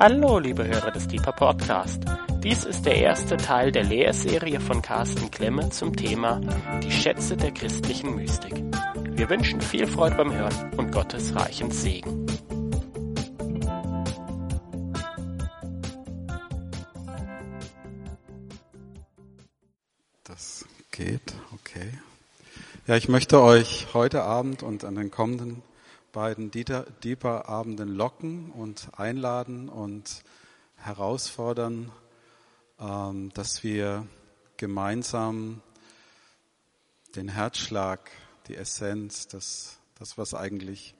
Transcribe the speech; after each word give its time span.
Hallo, 0.00 0.40
liebe 0.40 0.66
Hörer 0.66 0.90
des 0.90 1.06
Deeper 1.06 1.30
Podcast. 1.30 2.02
Dies 2.42 2.64
ist 2.64 2.84
der 2.84 2.96
erste 2.96 3.36
Teil 3.36 3.70
der 3.70 3.84
Lehrserie 3.84 4.58
von 4.58 4.82
Carsten 4.82 5.30
Klemme 5.30 5.70
zum 5.70 5.94
Thema 5.94 6.40
Die 6.82 6.90
Schätze 6.90 7.36
der 7.36 7.52
christlichen 7.52 8.16
Mystik. 8.16 8.54
Wir 9.12 9.30
wünschen 9.30 9.60
viel 9.60 9.86
Freude 9.86 10.16
beim 10.16 10.32
Hören 10.32 10.74
und 10.76 10.90
Gottes 10.90 11.36
reichen 11.36 11.70
Segen. 11.70 12.26
Das 20.24 20.66
geht, 20.90 21.34
okay. 21.52 21.88
Ja, 22.88 22.96
ich 22.96 23.08
möchte 23.08 23.40
euch 23.40 23.86
heute 23.94 24.24
Abend 24.24 24.64
und 24.64 24.82
an 24.84 24.96
den 24.96 25.12
kommenden 25.12 25.62
beiden 26.14 26.52
Deeper-Abenden 26.52 27.88
locken 27.88 28.52
und 28.52 28.88
einladen 28.96 29.68
und 29.68 30.22
herausfordern, 30.76 31.90
ähm, 32.78 33.30
dass 33.34 33.64
wir 33.64 34.06
gemeinsam 34.56 35.60
den 37.16 37.28
Herzschlag, 37.28 38.12
die 38.46 38.54
Essenz, 38.54 39.26
das, 39.26 39.80
das, 39.96 40.16
was 40.16 40.34
eigentlich, 40.34 40.94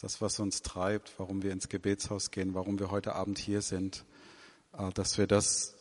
das, 0.00 0.20
was 0.20 0.38
uns 0.38 0.62
treibt, 0.62 1.12
warum 1.18 1.42
wir 1.42 1.50
ins 1.50 1.68
Gebetshaus 1.68 2.30
gehen, 2.30 2.54
warum 2.54 2.78
wir 2.78 2.92
heute 2.92 3.16
Abend 3.16 3.38
hier 3.38 3.60
sind, 3.60 4.04
äh, 4.78 4.90
dass 4.92 5.18
wir 5.18 5.26
das 5.26 5.74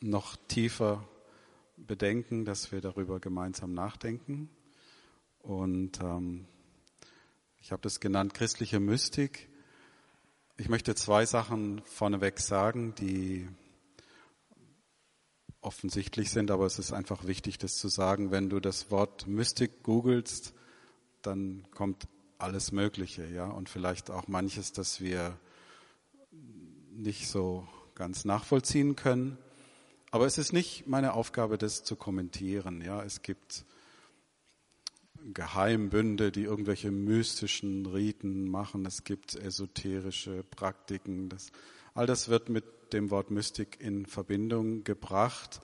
noch 0.00 0.34
tiefer 0.48 1.08
bedenken, 1.76 2.44
dass 2.44 2.72
wir 2.72 2.80
darüber 2.80 3.20
gemeinsam 3.20 3.74
nachdenken. 3.74 4.50
Und 5.38 6.00
ähm, 6.00 6.48
ich 7.64 7.72
habe 7.72 7.80
das 7.80 7.98
genannt 7.98 8.34
christliche 8.34 8.78
Mystik. 8.78 9.48
Ich 10.58 10.68
möchte 10.68 10.94
zwei 10.94 11.24
Sachen 11.24 11.80
vorneweg 11.86 12.38
sagen, 12.38 12.94
die 12.96 13.48
offensichtlich 15.62 16.30
sind, 16.30 16.50
aber 16.50 16.66
es 16.66 16.78
ist 16.78 16.92
einfach 16.92 17.24
wichtig, 17.26 17.56
das 17.56 17.78
zu 17.78 17.88
sagen. 17.88 18.30
Wenn 18.30 18.50
du 18.50 18.60
das 18.60 18.90
Wort 18.90 19.26
Mystik 19.26 19.82
googelst, 19.82 20.52
dann 21.22 21.66
kommt 21.70 22.06
alles 22.36 22.70
Mögliche, 22.70 23.26
ja, 23.28 23.46
und 23.46 23.70
vielleicht 23.70 24.10
auch 24.10 24.28
manches, 24.28 24.72
das 24.72 25.00
wir 25.00 25.38
nicht 26.92 27.28
so 27.28 27.66
ganz 27.94 28.26
nachvollziehen 28.26 28.94
können. 28.94 29.38
Aber 30.10 30.26
es 30.26 30.36
ist 30.36 30.52
nicht 30.52 30.86
meine 30.86 31.14
Aufgabe, 31.14 31.56
das 31.56 31.82
zu 31.82 31.96
kommentieren, 31.96 32.82
ja. 32.82 33.02
Es 33.02 33.22
gibt 33.22 33.64
Geheimbünde, 35.32 36.30
die 36.30 36.42
irgendwelche 36.42 36.90
mystischen 36.90 37.86
Riten 37.86 38.50
machen. 38.50 38.84
Es 38.86 39.04
gibt 39.04 39.34
esoterische 39.34 40.44
Praktiken. 40.44 41.28
Das, 41.28 41.50
all 41.94 42.06
das 42.06 42.28
wird 42.28 42.48
mit 42.48 42.64
dem 42.92 43.10
Wort 43.10 43.30
Mystik 43.30 43.78
in 43.80 44.06
Verbindung 44.06 44.84
gebracht. 44.84 45.60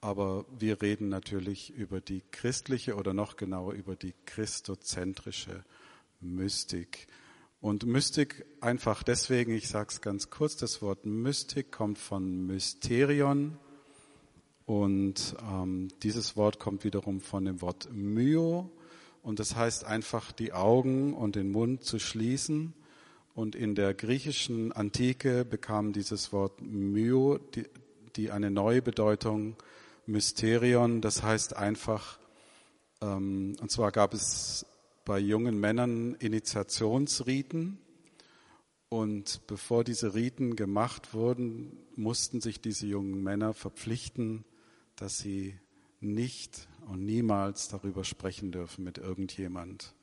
Aber 0.00 0.44
wir 0.58 0.82
reden 0.82 1.08
natürlich 1.08 1.70
über 1.70 2.00
die 2.00 2.22
christliche 2.30 2.94
oder 2.96 3.14
noch 3.14 3.36
genauer 3.36 3.72
über 3.72 3.96
die 3.96 4.14
christozentrische 4.26 5.64
Mystik. 6.20 7.06
Und 7.60 7.86
Mystik 7.86 8.44
einfach 8.60 9.02
deswegen, 9.02 9.54
ich 9.54 9.68
sage 9.68 9.88
es 9.90 10.02
ganz 10.02 10.28
kurz, 10.28 10.56
das 10.56 10.82
Wort 10.82 11.06
Mystik 11.06 11.72
kommt 11.72 11.98
von 11.98 12.46
Mysterion, 12.46 13.58
und 14.66 15.36
ähm, 15.42 15.88
dieses 16.02 16.36
Wort 16.36 16.58
kommt 16.58 16.84
wiederum 16.84 17.20
von 17.20 17.44
dem 17.44 17.60
Wort 17.60 17.88
myo 17.92 18.70
und 19.24 19.38
das 19.38 19.56
heißt 19.56 19.84
einfach 19.84 20.32
die 20.32 20.52
Augen 20.52 21.14
und 21.14 21.34
den 21.34 21.50
Mund 21.50 21.82
zu 21.82 21.98
schließen. 21.98 22.74
Und 23.34 23.56
in 23.56 23.74
der 23.74 23.94
griechischen 23.94 24.70
Antike 24.70 25.46
bekam 25.46 25.92
dieses 25.92 26.30
Wort 26.32 26.60
myo 26.60 27.38
die, 27.38 27.64
die 28.16 28.30
eine 28.30 28.50
neue 28.50 28.82
Bedeutung 28.82 29.56
Mysterion. 30.06 31.00
Das 31.00 31.22
heißt 31.22 31.56
einfach, 31.56 32.18
ähm, 33.00 33.56
und 33.60 33.70
zwar 33.70 33.92
gab 33.92 34.12
es 34.12 34.66
bei 35.06 35.18
jungen 35.18 35.58
Männern 35.58 36.14
Initiationsriten. 36.16 37.78
Und 38.90 39.40
bevor 39.46 39.84
diese 39.84 40.14
Riten 40.14 40.54
gemacht 40.54 41.14
wurden, 41.14 41.78
mussten 41.96 42.42
sich 42.42 42.60
diese 42.60 42.86
jungen 42.86 43.22
Männer 43.22 43.54
verpflichten, 43.54 44.44
dass 44.96 45.18
sie 45.18 45.58
nicht 46.00 46.68
und 46.86 47.04
niemals 47.04 47.68
darüber 47.68 48.04
sprechen 48.04 48.52
dürfen 48.52 48.84
mit 48.84 48.98
irgendjemand. 48.98 49.94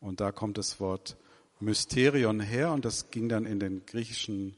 Und 0.00 0.20
da 0.20 0.32
kommt 0.32 0.58
das 0.58 0.80
Wort 0.80 1.16
Mysterion 1.60 2.40
her 2.40 2.72
und 2.72 2.84
das 2.84 3.10
ging 3.10 3.28
dann 3.28 3.46
in 3.46 3.60
den 3.60 3.86
griechischen 3.86 4.56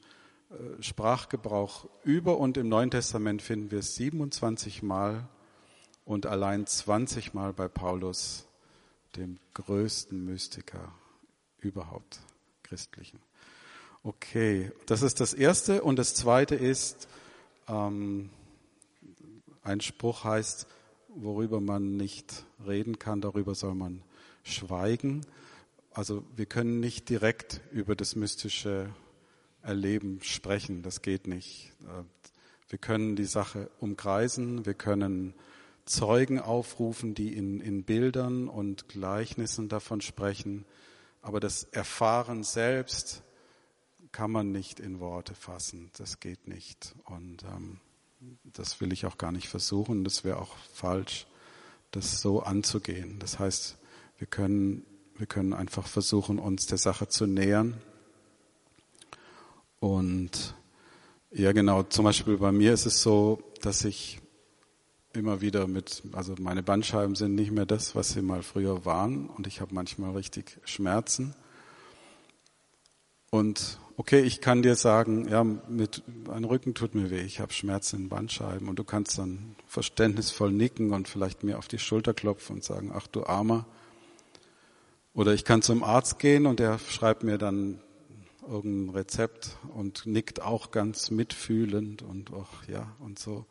äh, 0.49 0.81
Sprachgebrauch 0.81 1.87
über 2.03 2.37
und 2.37 2.57
im 2.57 2.67
Neuen 2.69 2.89
Testament 2.89 3.41
finden 3.41 3.71
wir 3.71 3.79
es 3.79 3.95
27 3.95 4.81
Mal 4.81 5.27
und 6.03 6.25
allein 6.25 6.65
20 6.65 7.33
Mal 7.33 7.53
bei 7.53 7.67
Paulus, 7.67 8.47
dem 9.15 9.39
größten 9.53 10.23
Mystiker 10.25 10.91
überhaupt 11.59 12.19
christlichen. 12.63 13.19
Okay, 14.03 14.71
das 14.85 15.01
ist 15.01 15.19
das 15.19 15.33
Erste 15.33 15.83
und 15.83 15.97
das 15.97 16.13
Zweite 16.13 16.55
ist, 16.55 17.07
ähm, 17.67 18.29
ein 19.65 19.81
Spruch 19.81 20.23
heißt, 20.23 20.67
worüber 21.09 21.59
man 21.59 21.97
nicht 21.97 22.45
reden 22.65 22.99
kann, 22.99 23.19
darüber 23.19 23.55
soll 23.55 23.73
man 23.73 24.03
schweigen. 24.43 25.25
Also 25.91 26.23
wir 26.35 26.45
können 26.45 26.79
nicht 26.79 27.09
direkt 27.09 27.61
über 27.71 27.95
das 27.95 28.15
mystische 28.15 28.93
Erleben 29.61 30.19
sprechen, 30.21 30.83
das 30.83 31.01
geht 31.01 31.27
nicht. 31.27 31.71
Wir 32.69 32.77
können 32.77 33.15
die 33.15 33.25
Sache 33.25 33.71
umkreisen, 33.79 34.65
wir 34.65 34.75
können 34.75 35.33
Zeugen 35.85 36.39
aufrufen, 36.39 37.15
die 37.15 37.35
in, 37.35 37.59
in 37.59 37.83
Bildern 37.83 38.47
und 38.47 38.87
Gleichnissen 38.87 39.67
davon 39.67 40.01
sprechen, 40.01 40.65
aber 41.21 41.39
das 41.39 41.63
Erfahren 41.63 42.43
selbst 42.43 43.23
kann 44.11 44.31
man 44.31 44.51
nicht 44.51 44.79
in 44.79 44.99
Worte 44.99 45.33
fassen, 45.33 45.89
das 45.97 46.19
geht 46.19 46.47
nicht. 46.47 46.95
Und 47.05 47.43
ähm, 47.43 47.79
das 48.43 48.81
will 48.81 48.93
ich 48.93 49.05
auch 49.05 49.17
gar 49.17 49.31
nicht 49.31 49.47
versuchen. 49.47 50.03
Das 50.03 50.23
wäre 50.23 50.39
auch 50.39 50.55
falsch, 50.73 51.27
das 51.91 52.21
so 52.21 52.41
anzugehen. 52.41 53.19
Das 53.19 53.39
heißt, 53.39 53.77
wir 54.17 54.27
können, 54.27 54.85
wir 55.17 55.27
können 55.27 55.53
einfach 55.53 55.87
versuchen, 55.87 56.39
uns 56.39 56.65
der 56.65 56.77
Sache 56.77 57.07
zu 57.07 57.25
nähern. 57.25 57.81
Und 59.79 60.55
ja, 61.31 61.51
genau, 61.51 61.83
zum 61.83 62.05
Beispiel 62.05 62.37
bei 62.37 62.51
mir 62.51 62.73
ist 62.73 62.85
es 62.85 63.01
so, 63.01 63.41
dass 63.61 63.83
ich 63.83 64.19
immer 65.13 65.41
wieder 65.41 65.67
mit, 65.67 66.03
also 66.11 66.35
meine 66.39 66.63
Bandscheiben 66.63 67.15
sind 67.15 67.35
nicht 67.35 67.51
mehr 67.51 67.65
das, 67.65 67.95
was 67.95 68.09
sie 68.09 68.21
mal 68.21 68.43
früher 68.43 68.85
waren 68.85 69.29
und 69.29 69.47
ich 69.47 69.61
habe 69.61 69.73
manchmal 69.73 70.11
richtig 70.11 70.59
Schmerzen. 70.65 71.35
Und 73.31 73.79
okay, 73.97 74.21
ich 74.21 74.41
kann 74.41 74.61
dir 74.61 74.75
sagen, 74.75 75.27
ja, 75.27 75.43
mit 75.43 76.03
ein 76.29 76.43
Rücken 76.43 76.73
tut 76.73 76.95
mir 76.95 77.09
weh, 77.09 77.21
ich 77.21 77.39
habe 77.39 77.53
Schmerzen 77.53 78.03
in 78.03 78.09
Bandscheiben 78.09 78.67
und 78.67 78.77
du 78.77 78.83
kannst 78.83 79.17
dann 79.17 79.55
verständnisvoll 79.67 80.51
nicken 80.51 80.91
und 80.91 81.07
vielleicht 81.07 81.43
mir 81.43 81.57
auf 81.57 81.67
die 81.67 81.79
Schulter 81.79 82.13
klopfen 82.13 82.57
und 82.57 82.63
sagen, 82.63 82.91
ach 82.93 83.07
du 83.07 83.25
Armer. 83.25 83.65
Oder 85.13 85.33
ich 85.33 85.45
kann 85.45 85.61
zum 85.61 85.83
Arzt 85.83 86.19
gehen 86.19 86.45
und 86.45 86.59
der 86.59 86.77
schreibt 86.77 87.23
mir 87.23 87.37
dann 87.37 87.79
irgendein 88.47 88.95
Rezept 88.95 89.57
und 89.73 90.05
nickt 90.05 90.41
auch 90.41 90.71
ganz 90.71 91.09
mitfühlend 91.09 92.01
und 92.01 92.31
ach 92.33 92.67
ja 92.67 92.95
und 92.99 93.17
so. 93.17 93.45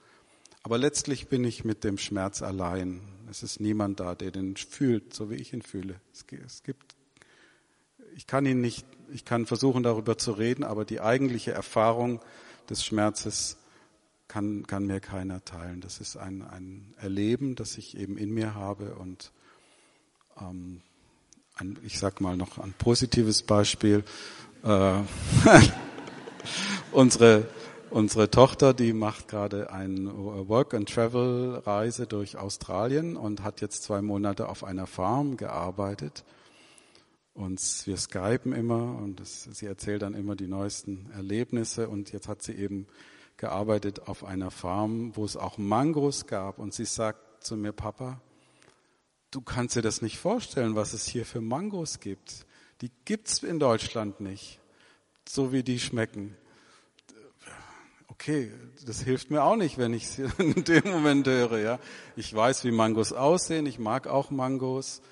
Aber 0.62 0.78
letztlich 0.78 1.28
bin 1.28 1.44
ich 1.44 1.65
mit 1.65 1.84
dem 1.84 1.99
Schmerz 1.99 2.43
allein. 2.43 3.00
Es 3.31 3.43
ist 3.43 3.60
niemand 3.60 4.00
da, 4.00 4.15
der 4.15 4.31
den 4.31 4.56
fühlt, 4.56 5.12
so 5.12 5.31
wie 5.31 5.34
ich 5.34 5.53
ihn 5.53 5.62
fühle. 5.62 6.00
Es 6.12 6.27
gibt, 6.62 6.94
ich 8.15 8.27
kann 8.27 8.47
ihn 8.47 8.60
nicht 8.60 8.86
ich 9.15 9.25
kann 9.25 9.47
versuchen, 9.47 9.83
darüber 9.83 10.19
zu 10.19 10.33
reden, 10.33 10.65
aber 10.65 10.84
die 10.84 11.01
eigentliche 11.01 11.53
Erfahrung 11.53 12.21
des 12.69 12.84
Schmerzes 12.84 13.57
kann, 14.28 14.66
kann 14.66 14.87
mir 14.87 15.01
keiner 15.01 15.45
teilen. 15.45 15.81
Das 15.81 16.01
ist 16.01 16.16
ein, 16.16 16.43
ein 16.43 16.95
Erleben, 16.99 17.55
das 17.55 17.78
ich 17.78 17.97
eben 17.97 18.19
in 18.19 18.31
mir 18.31 18.55
habe 18.55 18.97
und 18.97 19.33
ähm, 20.41 20.81
ein, 21.57 21.78
ich 21.84 21.99
sag 21.99 22.21
mal 22.21 22.37
noch 22.37 22.59
ein 22.59 22.75
positives 22.77 23.43
Beispiel. 23.43 24.05
Äh, 24.65 25.01
unsere 26.93 27.47
Unsere 27.95 28.28
Tochter, 28.28 28.75
die 28.75 28.93
macht 28.93 29.28
gerade 29.28 29.71
eine 29.72 30.13
Work-and-Travel-Reise 30.13 32.09
durch 32.09 32.37
Australien 32.37 33.16
und 33.16 33.45
hat 33.45 33.61
jetzt 33.61 33.84
zwei 33.84 34.03
Monate 34.03 34.49
auf 34.49 34.65
einer 34.65 34.89
Farm 34.89 35.37
gearbeitet. 35.37 36.25
Und 37.34 37.60
wir 37.86 37.97
skypen 37.97 38.53
immer 38.53 38.97
und 38.97 39.19
das, 39.19 39.42
sie 39.42 39.66
erzählt 39.66 40.03
dann 40.03 40.15
immer 40.15 40.36
die 40.36 40.47
neuesten 40.47 41.10
Erlebnisse. 41.13 41.89
Und 41.89 42.13
jetzt 42.13 42.28
hat 42.28 42.42
sie 42.42 42.53
eben 42.53 42.86
gearbeitet 43.36 44.07
auf 44.07 44.25
einer 44.25 44.53
Farm, 44.53 45.16
wo 45.16 45.25
es 45.25 45.36
auch 45.36 45.59
Mangos 45.59 46.27
gab. 46.27 46.59
Und 46.60 46.72
sie 46.72 46.84
sagt 46.84 47.45
zu 47.45 47.57
mir, 47.57 47.72
Papa, 47.72 48.21
du 49.33 49.41
kannst 49.41 49.75
dir 49.75 49.83
das 49.83 50.01
nicht 50.01 50.19
vorstellen, 50.19 50.77
was 50.77 50.92
es 50.92 51.07
hier 51.07 51.27
für 51.27 51.41
Mangos 51.41 51.98
gibt. 51.98 52.47
Die 52.81 52.91
gibt's 53.04 53.42
in 53.42 53.59
Deutschland 53.59 54.21
nicht. 54.21 54.60
so 55.28 55.53
wie 55.53 55.63
die 55.63 55.80
schmecken. 55.80 56.37
Okay, 58.09 58.53
das 58.87 59.01
hilft 59.01 59.30
mir 59.30 59.42
auch 59.42 59.57
nicht, 59.57 59.77
wenn 59.77 59.92
ich 59.92 60.04
es 60.04 60.19
in 60.39 60.65
dem 60.65 60.84
Moment 60.84 61.27
höre. 61.27 61.59
Ja, 61.59 61.78
ich 62.15 62.33
weiß, 62.33 62.65
wie 62.65 62.71
Mangos 62.71 63.13
aussehen. 63.13 63.66
Ich 63.66 63.78
mag 63.78 64.07
auch 64.07 64.30
Mangos, 64.30 65.03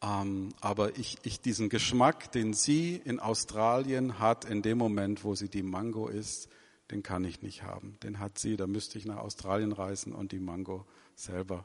ähm, 0.00 0.50
aber 0.60 0.96
ich, 0.96 1.18
ich 1.22 1.40
diesen 1.40 1.68
Geschmack, 1.68 2.30
den 2.32 2.54
sie 2.54 3.00
in 3.04 3.18
Australien 3.18 4.18
hat, 4.18 4.44
in 4.44 4.62
dem 4.62 4.78
Moment, 4.78 5.24
wo 5.24 5.34
sie 5.34 5.48
die 5.48 5.64
Mango 5.64 6.08
isst, 6.08 6.48
den 6.90 7.02
kann 7.02 7.24
ich 7.24 7.42
nicht 7.42 7.64
haben. 7.64 7.98
Den 8.02 8.18
hat 8.18 8.38
sie. 8.38 8.56
Da 8.56 8.66
müsste 8.66 8.98
ich 8.98 9.04
nach 9.04 9.18
Australien 9.18 9.72
reisen 9.72 10.12
und 10.12 10.32
die 10.32 10.38
Mango 10.38 10.86
selber 11.14 11.64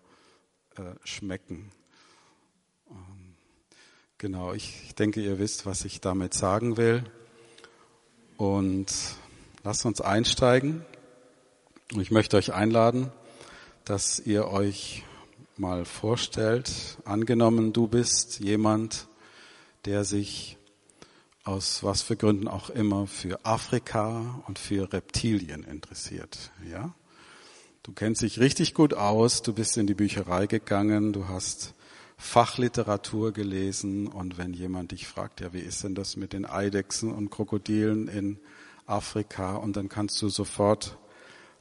äh, 0.75 0.95
schmecken. 1.03 1.71
Ähm, 2.89 3.35
genau, 4.17 4.53
ich, 4.53 4.81
ich 4.85 4.95
denke, 4.95 5.21
ihr 5.21 5.37
wisst, 5.37 5.65
was 5.65 5.85
ich 5.85 6.01
damit 6.01 6.33
sagen 6.33 6.75
will. 6.75 7.03
Und 8.37 8.91
lasst 9.63 9.85
uns 9.85 10.01
einsteigen. 10.01 10.83
Ich 11.91 12.09
möchte 12.09 12.37
euch 12.37 12.53
einladen, 12.53 13.11
dass 13.85 14.19
ihr 14.19 14.47
euch 14.47 15.03
mal 15.57 15.85
vorstellt, 15.85 16.97
angenommen, 17.05 17.73
du 17.73 17.87
bist 17.87 18.39
jemand, 18.39 19.07
der 19.85 20.03
sich 20.03 20.57
aus 21.43 21.83
was 21.83 22.01
für 22.01 22.15
Gründen 22.15 22.47
auch 22.47 22.69
immer 22.69 23.05
für 23.05 23.45
Afrika 23.45 24.43
und 24.47 24.57
für 24.57 24.91
Reptilien 24.91 25.63
interessiert, 25.63 26.51
ja? 26.69 26.93
Du 27.83 27.91
kennst 27.91 28.21
dich 28.21 28.39
richtig 28.39 28.73
gut 28.73 28.93
aus, 28.93 29.41
du 29.41 29.53
bist 29.53 29.75
in 29.75 29.87
die 29.87 29.93
Bücherei 29.93 30.47
gegangen, 30.47 31.11
du 31.11 31.27
hast 31.27 31.73
Fachliteratur 32.15 33.33
gelesen 33.33 34.07
und 34.07 34.37
wenn 34.37 34.53
jemand 34.53 34.93
dich 34.93 35.05
fragt, 35.05 35.41
ja, 35.41 35.51
wie 35.51 35.59
ist 35.59 35.83
denn 35.83 35.93
das 35.93 36.15
mit 36.15 36.31
den 36.31 36.45
Eidechsen 36.45 37.11
und 37.11 37.29
Krokodilen 37.29 38.07
in 38.07 38.39
Afrika 38.85 39.55
und 39.55 39.75
dann 39.75 39.89
kannst 39.89 40.21
du 40.21 40.29
sofort 40.29 40.97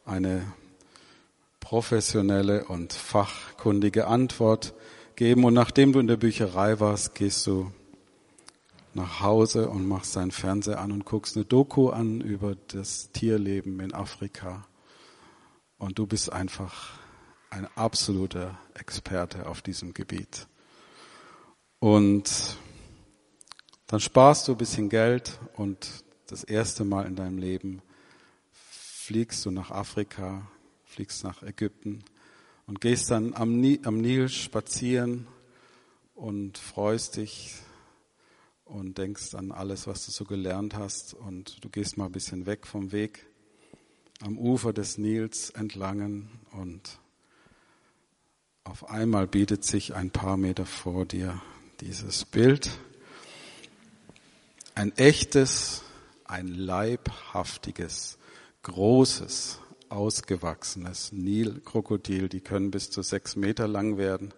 eine 0.04 0.44
professionelle 1.62 2.64
und 2.64 2.92
fachkundige 2.92 4.06
Antwort 4.08 4.74
geben 5.16 5.44
und 5.44 5.54
nachdem 5.54 5.92
du 5.92 6.00
in 6.00 6.08
der 6.08 6.18
Bücherei 6.18 6.80
warst, 6.80 7.14
gehst 7.14 7.46
du 7.46 7.72
nach 8.92 9.20
Hause 9.20 9.70
und 9.70 9.88
machst 9.88 10.16
deinen 10.16 10.32
Fernseher 10.32 10.80
an 10.80 10.92
und 10.92 11.06
guckst 11.06 11.36
eine 11.36 11.46
Doku 11.46 11.88
an 11.88 12.20
über 12.20 12.56
das 12.68 13.10
Tierleben 13.12 13.80
in 13.80 13.94
Afrika 13.94 14.66
und 15.78 15.98
du 15.98 16.06
bist 16.06 16.30
einfach 16.32 16.98
ein 17.48 17.66
absoluter 17.76 18.58
Experte 18.74 19.46
auf 19.46 19.62
diesem 19.62 19.94
Gebiet. 19.94 20.48
Und 21.78 22.58
dann 23.86 24.00
sparst 24.00 24.48
du 24.48 24.52
ein 24.52 24.58
bisschen 24.58 24.88
Geld 24.88 25.38
und 25.54 25.88
das 26.26 26.44
erste 26.44 26.84
Mal 26.84 27.06
in 27.06 27.14
deinem 27.14 27.38
Leben 27.38 27.82
fliegst 28.50 29.46
du 29.46 29.50
nach 29.50 29.70
Afrika, 29.70 30.42
fliegst 30.92 31.24
nach 31.24 31.42
Ägypten 31.42 32.04
und 32.66 32.82
gehst 32.82 33.10
dann 33.10 33.32
am 33.34 33.60
Nil, 33.60 34.28
spazieren 34.28 35.26
und 36.14 36.58
freust 36.58 37.16
dich 37.16 37.54
und 38.66 38.98
denkst 38.98 39.34
an 39.34 39.52
alles, 39.52 39.86
was 39.86 40.04
du 40.04 40.12
so 40.12 40.24
gelernt 40.24 40.74
hast 40.74 41.14
und 41.14 41.64
du 41.64 41.70
gehst 41.70 41.96
mal 41.96 42.06
ein 42.06 42.12
bisschen 42.12 42.44
weg 42.44 42.66
vom 42.66 42.92
Weg 42.92 43.26
am 44.20 44.36
Ufer 44.36 44.74
des 44.74 44.98
Nils 44.98 45.48
entlangen 45.48 46.28
und 46.52 46.98
auf 48.62 48.90
einmal 48.90 49.26
bietet 49.26 49.64
sich 49.64 49.94
ein 49.94 50.10
paar 50.10 50.36
Meter 50.36 50.66
vor 50.66 51.06
dir 51.06 51.40
dieses 51.80 52.26
Bild. 52.26 52.70
Ein 54.74 54.96
echtes, 54.96 55.82
ein 56.24 56.48
leibhaftiges, 56.48 58.18
großes, 58.62 59.58
ausgewachsenes 59.92 61.12
Nilkrokodil. 61.12 62.28
Die 62.28 62.40
können 62.40 62.70
bis 62.70 62.90
zu 62.90 63.02
sechs 63.02 63.36
Meter 63.36 63.68
lang 63.68 63.98
werden. 63.98 64.32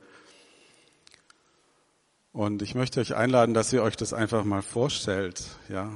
Und 2.32 2.62
ich 2.62 2.74
möchte 2.74 3.00
euch 3.00 3.14
einladen, 3.14 3.54
dass 3.54 3.72
ihr 3.72 3.82
euch 3.82 3.96
das 3.96 4.12
einfach 4.12 4.44
mal 4.44 4.62
vorstellt, 4.62 5.44
ja. 5.68 5.92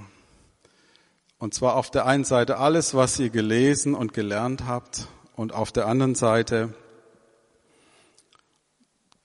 Und 1.39 1.53
zwar 1.55 1.75
auf 1.75 1.91
der 1.91 2.07
einen 2.07 2.25
Seite 2.25 2.59
alles, 2.59 2.95
was 2.95 3.19
ihr 3.19 3.31
gelesen 3.31 3.95
und 3.95 4.13
gelernt 4.13 4.65
habt 4.67 5.09
und 5.35 5.53
auf 5.53 5.71
der 5.73 5.87
anderen 5.87 6.15
Seite 6.15 6.75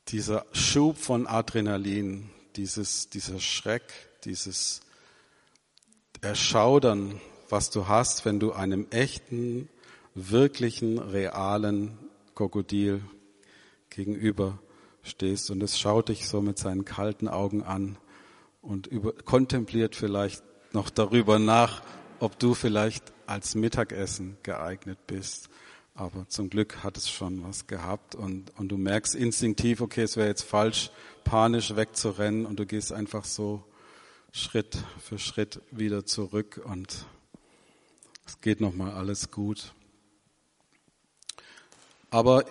dieser 0.09 0.45
Schub 0.51 0.97
von 0.97 1.27
Adrenalin, 1.27 2.29
dieses, 2.55 3.09
dieser 3.09 3.39
Schreck, 3.39 3.83
dieses 4.25 4.81
Erschaudern, 6.21 7.19
was 7.49 7.69
du 7.69 7.87
hast, 7.87 8.25
wenn 8.25 8.39
du 8.39 8.53
einem 8.53 8.87
echten, 8.89 9.69
wirklichen, 10.15 10.99
realen 10.99 11.97
Krokodil 12.35 13.01
gegenüber 13.89 14.59
stehst 15.01 15.51
und 15.51 15.61
es 15.61 15.79
schaut 15.79 16.09
dich 16.09 16.27
so 16.27 16.41
mit 16.41 16.57
seinen 16.57 16.85
kalten 16.85 17.27
Augen 17.27 17.63
an 17.63 17.97
und 18.61 18.87
über, 18.87 19.13
kontempliert 19.13 19.95
vielleicht 19.95 20.43
noch 20.71 20.89
darüber 20.89 21.39
nach, 21.39 21.83
ob 22.19 22.39
du 22.39 22.53
vielleicht 22.53 23.13
als 23.27 23.55
Mittagessen 23.55 24.37
geeignet 24.43 24.97
bist. 25.07 25.49
Aber 25.95 26.27
zum 26.27 26.49
Glück 26.49 26.83
hat 26.83 26.97
es 26.97 27.09
schon 27.09 27.43
was 27.43 27.67
gehabt 27.67 28.15
und, 28.15 28.57
und 28.57 28.69
du 28.69 28.77
merkst 28.77 29.13
instinktiv, 29.13 29.81
okay, 29.81 30.01
es 30.01 30.17
wäre 30.17 30.27
jetzt 30.27 30.43
falsch, 30.43 30.89
panisch 31.23 31.75
wegzurennen 31.75 32.47
und 32.47 32.59
du 32.59 32.65
gehst 32.65 32.91
einfach 32.91 33.25
so 33.25 33.63
Schritt 34.31 34.77
für 34.99 35.19
Schritt 35.19 35.61
wieder 35.69 36.05
zurück 36.05 36.59
und 36.65 37.05
es 38.25 38.41
geht 38.41 38.59
nochmal 38.61 38.91
alles 38.91 39.29
gut. 39.29 39.73
Aber 42.13 42.45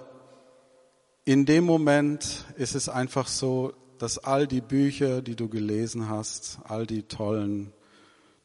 in 1.24 1.46
dem 1.46 1.62
Moment 1.62 2.46
ist 2.56 2.74
es 2.74 2.88
einfach 2.88 3.28
so, 3.28 3.72
dass 3.98 4.18
all 4.18 4.48
die 4.48 4.60
Bücher, 4.60 5.22
die 5.22 5.36
du 5.36 5.48
gelesen 5.48 6.08
hast, 6.08 6.58
all 6.64 6.84
die 6.84 7.04
tollen 7.04 7.72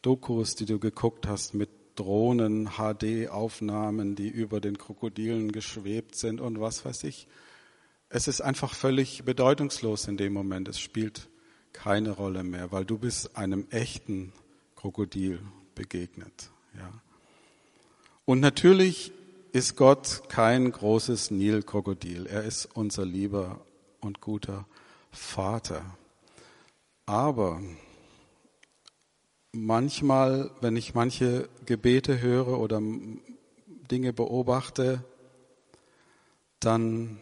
Dokus, 0.03 0.53
die 0.53 0.67
du 0.67 0.77
geguckt 0.77 1.25
hast 1.25 1.55
mit 1.55 1.71
Drohnen, 1.95 2.69
HD-Aufnahmen, 2.77 4.13
die 4.13 4.27
über 4.27 4.61
den 4.61 4.77
Krokodilen 4.77 5.51
geschwebt 5.51 6.13
sind 6.13 6.39
und 6.39 6.61
was 6.61 6.85
weiß 6.85 7.03
ich. 7.05 7.27
Es 8.09 8.27
ist 8.27 8.41
einfach 8.41 8.75
völlig 8.75 9.23
bedeutungslos 9.23 10.07
in 10.07 10.17
dem 10.17 10.33
Moment. 10.33 10.67
Es 10.67 10.79
spielt 10.79 11.29
keine 11.73 12.11
Rolle 12.11 12.43
mehr, 12.43 12.71
weil 12.71 12.85
du 12.85 12.99
bist 12.99 13.35
einem 13.35 13.65
echten 13.71 14.33
Krokodil 14.75 15.39
begegnet. 15.73 16.51
Ja. 16.75 16.93
Und 18.25 18.39
natürlich 18.39 19.13
ist 19.51 19.75
Gott 19.75 20.23
kein 20.29 20.71
großes 20.71 21.31
Nilkrokodil. 21.31 22.27
Er 22.27 22.43
ist 22.43 22.69
unser 22.73 23.05
lieber 23.05 23.61
und 24.01 24.21
guter 24.21 24.65
Vater. 25.11 25.83
Aber 27.05 27.61
manchmal, 29.51 30.51
wenn 30.61 30.75
ich 30.75 30.93
manche 30.93 31.49
Gebete 31.65 32.21
höre 32.21 32.59
oder 32.59 32.81
Dinge 33.91 34.13
beobachte, 34.13 35.03
dann, 36.59 37.19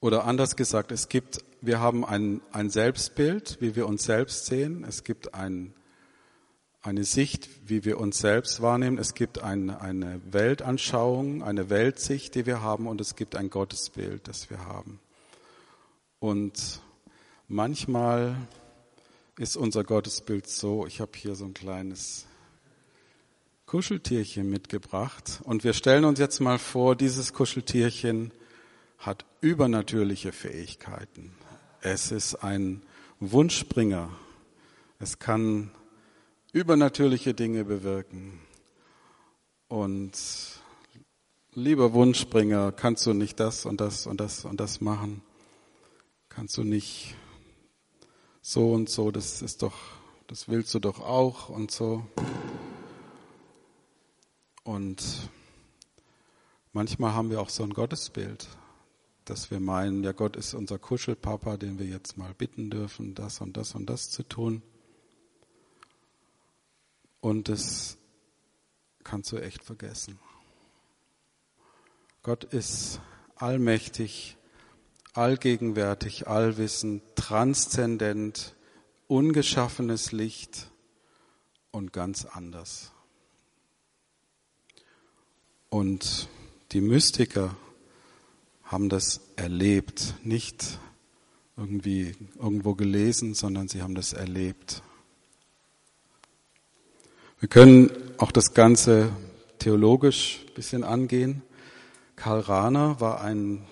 oder 0.00 0.24
anders 0.24 0.56
gesagt, 0.56 0.92
es 0.92 1.08
gibt, 1.08 1.44
wir 1.60 1.80
haben 1.80 2.04
ein, 2.04 2.40
ein 2.52 2.70
Selbstbild, 2.70 3.58
wie 3.60 3.76
wir 3.76 3.86
uns 3.86 4.04
selbst 4.04 4.46
sehen. 4.46 4.84
Es 4.84 5.04
gibt 5.04 5.34
ein, 5.34 5.74
eine 6.82 7.04
Sicht, 7.04 7.48
wie 7.68 7.84
wir 7.84 7.98
uns 7.98 8.18
selbst 8.18 8.62
wahrnehmen. 8.62 8.98
Es 8.98 9.14
gibt 9.14 9.42
ein, 9.42 9.70
eine 9.70 10.20
Weltanschauung, 10.30 11.42
eine 11.42 11.68
Weltsicht, 11.68 12.34
die 12.34 12.46
wir 12.46 12.62
haben, 12.62 12.86
und 12.86 13.00
es 13.00 13.16
gibt 13.16 13.36
ein 13.36 13.50
Gottesbild, 13.50 14.26
das 14.28 14.48
wir 14.48 14.64
haben. 14.64 14.98
Und 16.18 16.80
manchmal 17.48 18.36
ist 19.38 19.56
unser 19.56 19.84
Gottesbild 19.84 20.48
so, 20.48 20.86
ich 20.86 21.00
habe 21.00 21.12
hier 21.16 21.34
so 21.34 21.44
ein 21.44 21.54
kleines 21.54 22.26
Kuscheltierchen 23.66 24.50
mitgebracht 24.50 25.40
und 25.44 25.64
wir 25.64 25.74
stellen 25.74 26.04
uns 26.04 26.18
jetzt 26.18 26.40
mal 26.40 26.58
vor, 26.58 26.96
dieses 26.96 27.32
Kuscheltierchen 27.32 28.32
hat 28.98 29.24
übernatürliche 29.40 30.32
Fähigkeiten. 30.32 31.32
Es 31.80 32.10
ist 32.10 32.34
ein 32.34 32.82
Wunschbringer. 33.20 34.10
Es 34.98 35.18
kann 35.18 35.70
übernatürliche 36.52 37.34
Dinge 37.34 37.64
bewirken. 37.64 38.40
Und 39.68 40.12
lieber 41.54 41.92
Wunschbringer, 41.92 42.72
kannst 42.72 43.06
du 43.06 43.12
nicht 43.12 43.38
das 43.38 43.66
und 43.66 43.80
das 43.80 44.06
und 44.06 44.20
das 44.20 44.44
und 44.44 44.58
das 44.58 44.80
machen? 44.80 45.22
Kannst 46.28 46.56
du 46.56 46.64
nicht 46.64 47.14
so 48.42 48.72
und 48.72 48.88
so, 48.88 49.10
das 49.10 49.42
ist 49.42 49.62
doch, 49.62 49.74
das 50.26 50.48
willst 50.48 50.74
du 50.74 50.78
doch 50.78 51.00
auch 51.00 51.48
und 51.48 51.70
so. 51.70 52.04
Und 54.64 55.30
manchmal 56.72 57.14
haben 57.14 57.30
wir 57.30 57.40
auch 57.40 57.48
so 57.48 57.62
ein 57.62 57.74
Gottesbild, 57.74 58.48
dass 59.24 59.50
wir 59.50 59.60
meinen, 59.60 60.02
ja, 60.02 60.12
Gott 60.12 60.36
ist 60.36 60.54
unser 60.54 60.78
Kuschelpapa, 60.78 61.56
den 61.56 61.78
wir 61.78 61.86
jetzt 61.86 62.16
mal 62.16 62.34
bitten 62.34 62.70
dürfen, 62.70 63.14
das 63.14 63.40
und 63.40 63.56
das 63.56 63.74
und 63.74 63.86
das 63.86 64.10
zu 64.10 64.22
tun. 64.22 64.62
Und 67.20 67.48
das 67.48 67.98
kannst 69.04 69.32
du 69.32 69.36
echt 69.36 69.64
vergessen. 69.64 70.18
Gott 72.22 72.44
ist 72.44 73.00
allmächtig, 73.36 74.36
allgegenwärtig, 75.14 76.28
allwissend, 76.28 77.02
transzendent, 77.16 78.54
ungeschaffenes 79.08 80.12
Licht 80.12 80.70
und 81.70 81.92
ganz 81.92 82.24
anders. 82.24 82.92
Und 85.68 86.28
die 86.72 86.80
Mystiker 86.80 87.56
haben 88.64 88.88
das 88.88 89.20
erlebt, 89.36 90.14
nicht 90.22 90.78
irgendwie 91.56 92.14
irgendwo 92.38 92.74
gelesen, 92.74 93.34
sondern 93.34 93.68
sie 93.68 93.82
haben 93.82 93.94
das 93.94 94.12
erlebt. 94.12 94.82
Wir 97.40 97.48
können 97.48 97.90
auch 98.18 98.32
das 98.32 98.52
Ganze 98.52 99.10
theologisch 99.58 100.44
ein 100.46 100.54
bisschen 100.54 100.84
angehen. 100.84 101.40
Karl 102.14 102.40
Rahner 102.40 103.00
war 103.00 103.22
ein, 103.22 103.66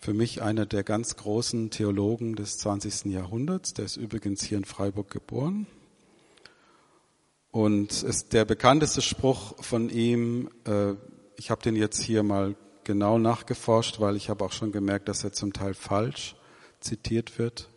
für 0.00 0.12
mich 0.12 0.42
einer 0.42 0.66
der 0.66 0.82
ganz 0.82 1.14
großen 1.14 1.70
Theologen 1.70 2.34
des 2.34 2.58
20. 2.58 3.12
Jahrhunderts. 3.12 3.74
Der 3.74 3.84
ist 3.84 3.96
übrigens 3.96 4.42
hier 4.42 4.58
in 4.58 4.64
Freiburg 4.64 5.08
geboren. 5.08 5.68
Und 7.52 8.02
ist 8.02 8.32
der 8.32 8.44
bekannteste 8.44 9.02
Spruch 9.02 9.54
von 9.62 9.88
ihm, 9.88 10.50
äh, 10.66 10.94
ich 11.36 11.52
habe 11.52 11.62
den 11.62 11.76
jetzt 11.76 12.02
hier 12.02 12.24
mal 12.24 12.56
genau 12.82 13.18
nachgeforscht, 13.18 14.00
weil 14.00 14.16
ich 14.16 14.28
habe 14.28 14.44
auch 14.44 14.52
schon 14.52 14.72
gemerkt, 14.72 15.08
dass 15.08 15.22
er 15.22 15.32
zum 15.32 15.52
Teil 15.52 15.74
falsch 15.74 16.34
zitiert 16.80 17.38
wird. 17.38 17.68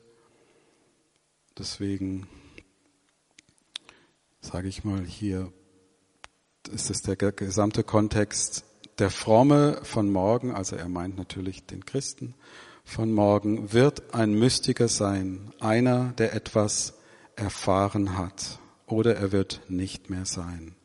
Deswegen 1.56 2.28
sage 4.48 4.70
ich 4.70 4.86
mal 4.86 5.04
hier, 5.04 5.52
ist 6.72 6.90
es 6.90 7.02
der 7.02 7.18
gesamte 7.18 7.84
Kontext. 7.84 8.64
Der 8.98 9.10
Fromme 9.10 9.80
von 9.84 10.10
morgen, 10.10 10.52
also 10.52 10.78
er 10.78 10.88
meint 10.88 11.18
natürlich 11.18 11.66
den 11.66 11.86
Christen 11.86 12.34
von 12.86 13.12
morgen, 13.12 13.74
wird 13.74 14.14
ein 14.14 14.34
Mystiker 14.34 14.88
sein, 14.88 15.52
einer, 15.60 16.14
der 16.18 16.34
etwas 16.34 16.94
erfahren 17.36 18.18
hat, 18.18 18.60
oder 18.86 19.18
er 19.18 19.34
wird 19.34 19.62
nicht 19.68 20.10
mehr 20.10 20.26
sein. 20.26 20.76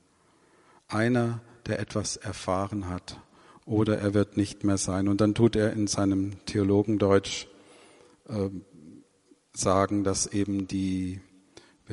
Einer, 0.88 1.40
der 1.66 1.78
etwas 1.78 2.16
erfahren 2.16 2.88
hat, 2.88 3.20
oder 3.64 3.96
er 3.96 4.12
wird 4.12 4.36
nicht 4.36 4.64
mehr 4.64 4.76
sein. 4.76 5.06
Und 5.06 5.20
dann 5.20 5.36
tut 5.36 5.54
er 5.54 5.72
in 5.72 5.86
seinem 5.86 6.44
Theologendeutsch 6.46 7.46
äh, 8.28 8.50
sagen, 9.54 10.02
dass 10.02 10.26
eben 10.26 10.66
die, 10.66 11.20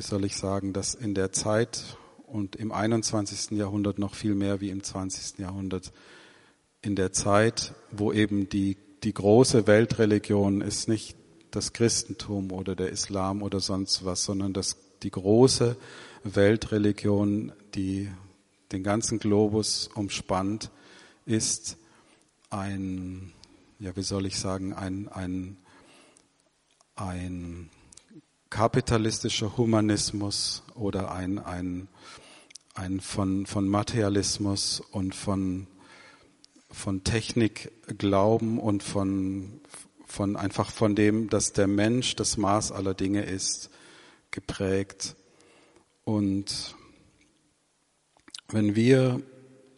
wie 0.00 0.06
soll 0.06 0.24
ich 0.24 0.36
sagen, 0.38 0.72
dass 0.72 0.94
in 0.94 1.12
der 1.12 1.30
Zeit 1.30 1.98
und 2.26 2.56
im 2.56 2.72
21. 2.72 3.50
Jahrhundert 3.50 3.98
noch 3.98 4.14
viel 4.14 4.34
mehr 4.34 4.62
wie 4.62 4.70
im 4.70 4.82
20. 4.82 5.38
Jahrhundert, 5.38 5.92
in 6.80 6.96
der 6.96 7.12
Zeit, 7.12 7.74
wo 7.90 8.10
eben 8.10 8.48
die, 8.48 8.78
die 9.02 9.12
große 9.12 9.66
Weltreligion 9.66 10.62
ist 10.62 10.88
nicht 10.88 11.18
das 11.50 11.74
Christentum 11.74 12.50
oder 12.50 12.74
der 12.74 12.88
Islam 12.88 13.42
oder 13.42 13.60
sonst 13.60 14.02
was, 14.06 14.24
sondern 14.24 14.54
das, 14.54 14.78
die 15.02 15.10
große 15.10 15.76
Weltreligion, 16.24 17.52
die 17.74 18.08
den 18.72 18.82
ganzen 18.82 19.18
Globus 19.18 19.90
umspannt, 19.94 20.70
ist 21.26 21.76
ein, 22.48 23.34
ja, 23.78 23.94
wie 23.96 24.02
soll 24.02 24.24
ich 24.24 24.38
sagen, 24.38 24.72
ein, 24.72 25.08
ein, 25.08 25.58
ein 26.96 27.68
kapitalistischer 28.50 29.56
Humanismus 29.56 30.62
oder 30.74 31.12
ein, 31.12 31.38
ein, 31.38 31.88
ein 32.74 33.00
von, 33.00 33.46
von 33.46 33.68
Materialismus 33.68 34.80
und 34.80 35.14
von, 35.14 35.68
von 36.70 37.04
Technik 37.04 37.70
glauben 37.98 38.58
und 38.58 38.82
von, 38.82 39.60
von 40.04 40.36
einfach 40.36 40.70
von 40.70 40.94
dem, 40.94 41.30
dass 41.30 41.52
der 41.52 41.68
Mensch 41.68 42.16
das 42.16 42.36
Maß 42.36 42.72
aller 42.72 42.94
Dinge 42.94 43.22
ist, 43.22 43.70
geprägt. 44.32 45.16
Und 46.04 46.74
wenn 48.48 48.74
wir 48.74 49.22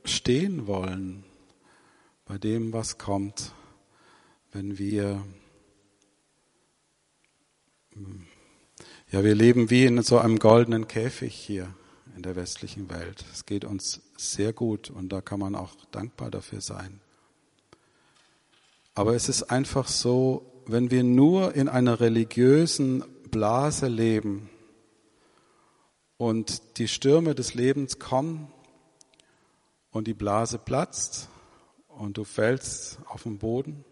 stehen 0.05 0.67
wollen 0.67 1.25
bei 2.25 2.39
dem, 2.39 2.73
was 2.73 2.97
kommt, 2.97 3.53
wenn 4.53 4.79
wir, 4.79 5.23
ja, 9.13 9.23
wir 9.23 9.35
leben 9.35 9.69
wie 9.69 9.85
in 9.85 10.03
so 10.03 10.19
einem 10.19 10.39
goldenen 10.39 10.89
Käfig 10.89 11.35
hier 11.35 11.75
in 12.17 12.23
der 12.23 12.35
westlichen 12.35 12.89
Welt. 12.89 13.23
Es 13.31 13.45
geht 13.45 13.67
uns 13.67 14.01
sehr 14.17 14.55
gut 14.55 14.89
und 14.89 15.11
da 15.11 15.21
kann 15.21 15.39
man 15.39 15.55
auch 15.55 15.75
dankbar 15.91 16.31
dafür 16.31 16.63
sein. 16.63 17.01
Aber 18.95 19.15
es 19.15 19.29
ist 19.29 19.45
einfach 19.45 19.87
so, 19.87 20.65
wenn 20.67 20.91
wir 20.91 21.05
nur 21.05 21.55
in 21.55 21.69
einer 21.69 22.01
religiösen 22.01 23.05
Blase 23.31 23.87
leben 23.87 24.49
und 26.17 26.79
die 26.79 26.89
Stürme 26.89 27.35
des 27.35 27.53
Lebens 27.53 27.99
kommen 27.99 28.51
und 29.91 30.07
die 30.07 30.15
Blase 30.15 30.57
platzt 30.57 31.29
und 31.89 32.17
du 32.17 32.25
fällst 32.25 32.99
auf 33.05 33.25
den 33.25 33.37
Boden 33.37 33.85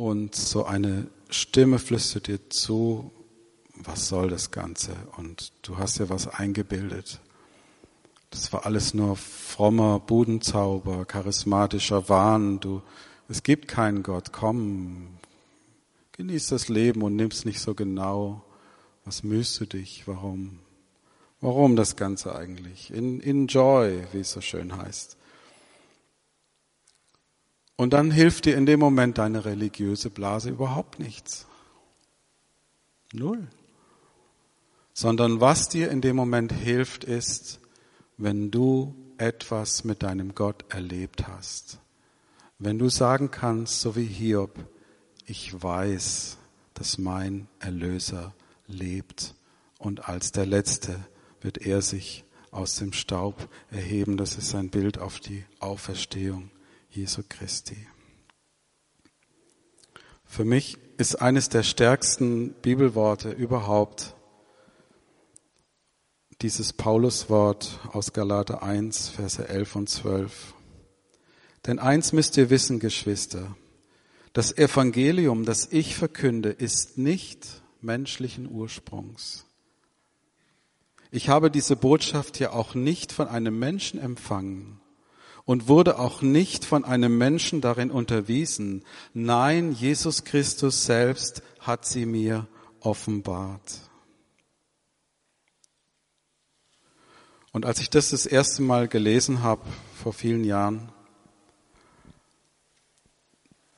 und 0.00 0.34
so 0.34 0.64
eine 0.64 1.08
Stimme 1.28 1.78
flüstert 1.78 2.28
dir 2.28 2.48
zu, 2.48 3.10
was 3.74 4.08
soll 4.08 4.30
das 4.30 4.50
Ganze? 4.50 4.96
Und 5.18 5.52
du 5.60 5.76
hast 5.76 5.98
dir 5.98 6.08
was 6.08 6.26
eingebildet. 6.26 7.20
Das 8.30 8.50
war 8.50 8.64
alles 8.64 8.94
nur 8.94 9.16
frommer 9.16 10.00
Budenzauber, 10.00 11.04
charismatischer 11.04 12.08
Wahn. 12.08 12.60
Du, 12.60 12.80
es 13.28 13.42
gibt 13.42 13.68
keinen 13.68 14.02
Gott. 14.02 14.32
Komm, 14.32 15.18
genieß 16.12 16.46
das 16.46 16.68
Leben 16.68 17.02
und 17.02 17.14
nimm's 17.14 17.44
nicht 17.44 17.60
so 17.60 17.74
genau. 17.74 18.42
Was 19.04 19.22
mühst 19.22 19.60
du 19.60 19.66
dich? 19.66 20.08
Warum? 20.08 20.60
Warum 21.42 21.76
das 21.76 21.96
Ganze 21.96 22.34
eigentlich? 22.34 22.90
In, 22.90 23.20
enjoy, 23.20 24.02
wie 24.12 24.20
es 24.20 24.32
so 24.32 24.40
schön 24.40 24.74
heißt. 24.78 25.18
Und 27.80 27.94
dann 27.94 28.10
hilft 28.10 28.44
dir 28.44 28.58
in 28.58 28.66
dem 28.66 28.78
Moment 28.78 29.16
deine 29.16 29.46
religiöse 29.46 30.10
Blase 30.10 30.50
überhaupt 30.50 30.98
nichts. 30.98 31.46
Null. 33.14 33.48
Sondern 34.92 35.40
was 35.40 35.70
dir 35.70 35.90
in 35.90 36.02
dem 36.02 36.14
Moment 36.14 36.52
hilft, 36.52 37.04
ist, 37.04 37.58
wenn 38.18 38.50
du 38.50 38.94
etwas 39.16 39.82
mit 39.84 40.02
deinem 40.02 40.34
Gott 40.34 40.66
erlebt 40.68 41.26
hast. 41.26 41.78
Wenn 42.58 42.78
du 42.78 42.90
sagen 42.90 43.30
kannst, 43.30 43.80
so 43.80 43.96
wie 43.96 44.04
Hiob, 44.04 44.58
ich 45.24 45.62
weiß, 45.62 46.36
dass 46.74 46.98
mein 46.98 47.48
Erlöser 47.60 48.34
lebt 48.66 49.34
und 49.78 50.06
als 50.06 50.32
der 50.32 50.44
Letzte 50.44 51.00
wird 51.40 51.56
er 51.56 51.80
sich 51.80 52.24
aus 52.50 52.76
dem 52.76 52.92
Staub 52.92 53.48
erheben. 53.70 54.18
Das 54.18 54.36
ist 54.36 54.54
ein 54.54 54.68
Bild 54.68 54.98
auf 54.98 55.18
die 55.18 55.46
Auferstehung. 55.60 56.50
Jesu 56.90 57.22
Christi. 57.28 57.86
Für 60.24 60.44
mich 60.44 60.76
ist 60.98 61.16
eines 61.16 61.48
der 61.48 61.62
stärksten 61.62 62.52
Bibelworte 62.52 63.30
überhaupt 63.30 64.16
dieses 66.42 66.72
Pauluswort 66.72 67.78
aus 67.92 68.12
Galater 68.12 68.62
1, 68.62 69.08
Verse 69.08 69.46
11 69.46 69.76
und 69.76 69.88
12. 69.88 70.54
Denn 71.66 71.78
eins 71.78 72.12
müsst 72.12 72.36
ihr 72.36 72.50
wissen, 72.50 72.80
Geschwister, 72.80 73.56
das 74.32 74.56
Evangelium, 74.56 75.44
das 75.44 75.68
ich 75.70 75.94
verkünde, 75.94 76.50
ist 76.50 76.98
nicht 76.98 77.62
menschlichen 77.80 78.50
Ursprungs. 78.50 79.46
Ich 81.10 81.28
habe 81.28 81.50
diese 81.50 81.76
Botschaft 81.76 82.38
ja 82.38 82.52
auch 82.52 82.74
nicht 82.74 83.12
von 83.12 83.28
einem 83.28 83.58
Menschen 83.58 84.00
empfangen, 84.00 84.79
und 85.50 85.66
wurde 85.66 85.98
auch 85.98 86.22
nicht 86.22 86.64
von 86.64 86.84
einem 86.84 87.18
Menschen 87.18 87.60
darin 87.60 87.90
unterwiesen. 87.90 88.84
Nein, 89.14 89.72
Jesus 89.72 90.22
Christus 90.22 90.84
selbst 90.84 91.42
hat 91.58 91.84
sie 91.84 92.06
mir 92.06 92.46
offenbart. 92.78 93.80
Und 97.50 97.66
als 97.66 97.80
ich 97.80 97.90
das 97.90 98.10
das 98.10 98.26
erste 98.26 98.62
Mal 98.62 98.86
gelesen 98.86 99.42
habe, 99.42 99.62
vor 100.00 100.12
vielen 100.12 100.44
Jahren, 100.44 100.92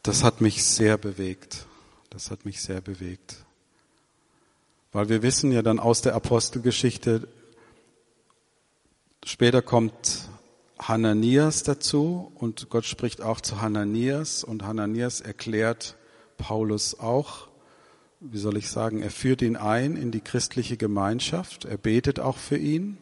das 0.02 0.24
hat 0.24 0.42
mich 0.42 0.64
sehr 0.64 0.98
bewegt. 0.98 1.64
Das 2.10 2.30
hat 2.30 2.44
mich 2.44 2.60
sehr 2.60 2.82
bewegt. 2.82 3.46
Weil 4.92 5.08
wir 5.08 5.22
wissen 5.22 5.50
ja 5.52 5.62
dann 5.62 5.80
aus 5.80 6.02
der 6.02 6.14
Apostelgeschichte, 6.16 7.28
später 9.24 9.62
kommt 9.62 10.28
Hananias 10.88 11.62
dazu 11.62 12.32
und 12.34 12.68
Gott 12.68 12.84
spricht 12.84 13.20
auch 13.20 13.40
zu 13.40 13.60
Hananias 13.60 14.42
und 14.42 14.64
Hananias 14.64 15.20
erklärt 15.20 15.96
Paulus 16.38 16.98
auch, 16.98 17.48
wie 18.20 18.38
soll 18.38 18.56
ich 18.56 18.68
sagen, 18.68 19.00
er 19.00 19.10
führt 19.10 19.42
ihn 19.42 19.56
ein 19.56 19.96
in 19.96 20.10
die 20.10 20.20
christliche 20.20 20.76
Gemeinschaft. 20.76 21.64
Er 21.64 21.76
betet 21.76 22.20
auch 22.20 22.36
für 22.36 22.56
ihn, 22.56 22.98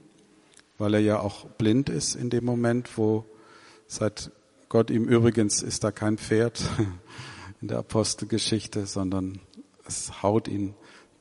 weil 0.78 0.94
er 0.94 1.00
ja 1.00 1.20
auch 1.20 1.46
blind 1.46 1.88
ist 1.88 2.14
in 2.14 2.30
dem 2.30 2.44
Moment, 2.44 2.96
wo 2.98 3.24
seit 3.86 4.30
Gott 4.68 4.90
ihm 4.90 5.04
übrigens 5.04 5.62
ist 5.62 5.82
da 5.84 5.90
kein 5.90 6.18
Pferd 6.18 6.62
in 7.60 7.68
der 7.68 7.78
Apostelgeschichte, 7.78 8.86
sondern 8.86 9.40
es 9.86 10.22
haut 10.22 10.48
ihn, 10.48 10.74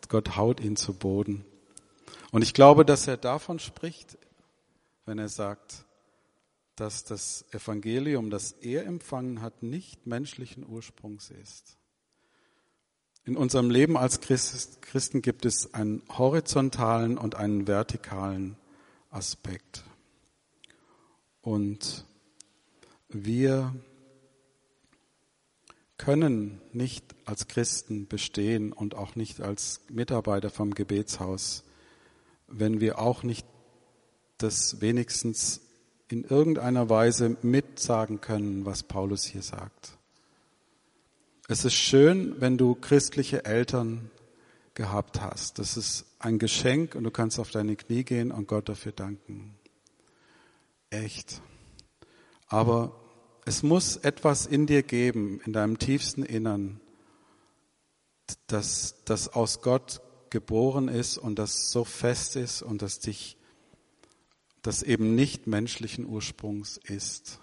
Gott 0.07 0.35
haut 0.35 0.59
ihn 0.59 0.75
zu 0.75 0.93
Boden. 0.93 1.45
Und 2.31 2.41
ich 2.41 2.53
glaube, 2.53 2.85
dass 2.85 3.07
er 3.07 3.17
davon 3.17 3.59
spricht, 3.59 4.17
wenn 5.05 5.19
er 5.19 5.29
sagt, 5.29 5.85
dass 6.79 7.03
das 7.03 7.45
Evangelium, 7.51 8.29
das 8.29 8.53
er 8.53 8.85
empfangen 8.85 9.41
hat, 9.41 9.63
nicht 9.63 10.07
menschlichen 10.07 10.65
Ursprungs 10.67 11.31
ist. 11.31 11.77
In 13.25 13.35
unserem 13.35 13.69
Leben 13.69 13.97
als 13.97 14.21
Christen 14.21 15.21
gibt 15.21 15.45
es 15.45 15.73
einen 15.73 16.01
horizontalen 16.09 17.17
und 17.17 17.35
einen 17.35 17.67
vertikalen 17.67 18.55
Aspekt. 19.09 19.83
Und 21.41 22.05
wir 23.09 23.75
können 25.97 26.61
nicht 26.71 27.03
als 27.25 27.47
Christen 27.47 28.07
bestehen 28.07 28.71
und 28.71 28.95
auch 28.95 29.15
nicht 29.15 29.41
als 29.41 29.81
Mitarbeiter 29.89 30.49
vom 30.49 30.73
Gebetshaus, 30.73 31.65
wenn 32.47 32.79
wir 32.79 32.99
auch 32.99 33.23
nicht 33.23 33.45
das 34.37 34.79
wenigstens 34.81 35.61
in 36.11 36.23
irgendeiner 36.23 36.89
Weise 36.89 37.37
mitsagen 37.41 38.19
können, 38.19 38.65
was 38.65 38.83
Paulus 38.83 39.23
hier 39.25 39.43
sagt. 39.43 39.97
Es 41.47 41.65
ist 41.65 41.73
schön, 41.73 42.39
wenn 42.39 42.57
du 42.57 42.75
christliche 42.75 43.45
Eltern 43.45 44.11
gehabt 44.73 45.21
hast. 45.21 45.59
Das 45.59 45.77
ist 45.77 46.05
ein 46.19 46.39
Geschenk 46.39 46.95
und 46.95 47.03
du 47.03 47.11
kannst 47.11 47.39
auf 47.39 47.51
deine 47.51 47.75
Knie 47.75 48.03
gehen 48.03 48.31
und 48.31 48.47
Gott 48.47 48.69
dafür 48.69 48.91
danken. 48.91 49.55
Echt. 50.89 51.41
Aber 52.47 52.95
es 53.45 53.63
muss 53.63 53.97
etwas 53.97 54.45
in 54.45 54.67
dir 54.67 54.83
geben, 54.83 55.41
in 55.45 55.53
deinem 55.53 55.79
tiefsten 55.79 56.23
Innern, 56.23 56.79
das, 58.47 58.95
das 59.05 59.33
aus 59.33 59.61
Gott 59.61 60.01
geboren 60.29 60.87
ist 60.87 61.17
und 61.17 61.39
das 61.39 61.71
so 61.71 61.83
fest 61.83 62.35
ist 62.35 62.61
und 62.61 62.81
das 62.81 62.99
dich, 62.99 63.37
das 64.61 64.83
eben 64.83 65.15
nicht 65.15 65.47
menschlichen 65.47 66.05
Ursprungs 66.05 66.77
ist. 66.77 67.39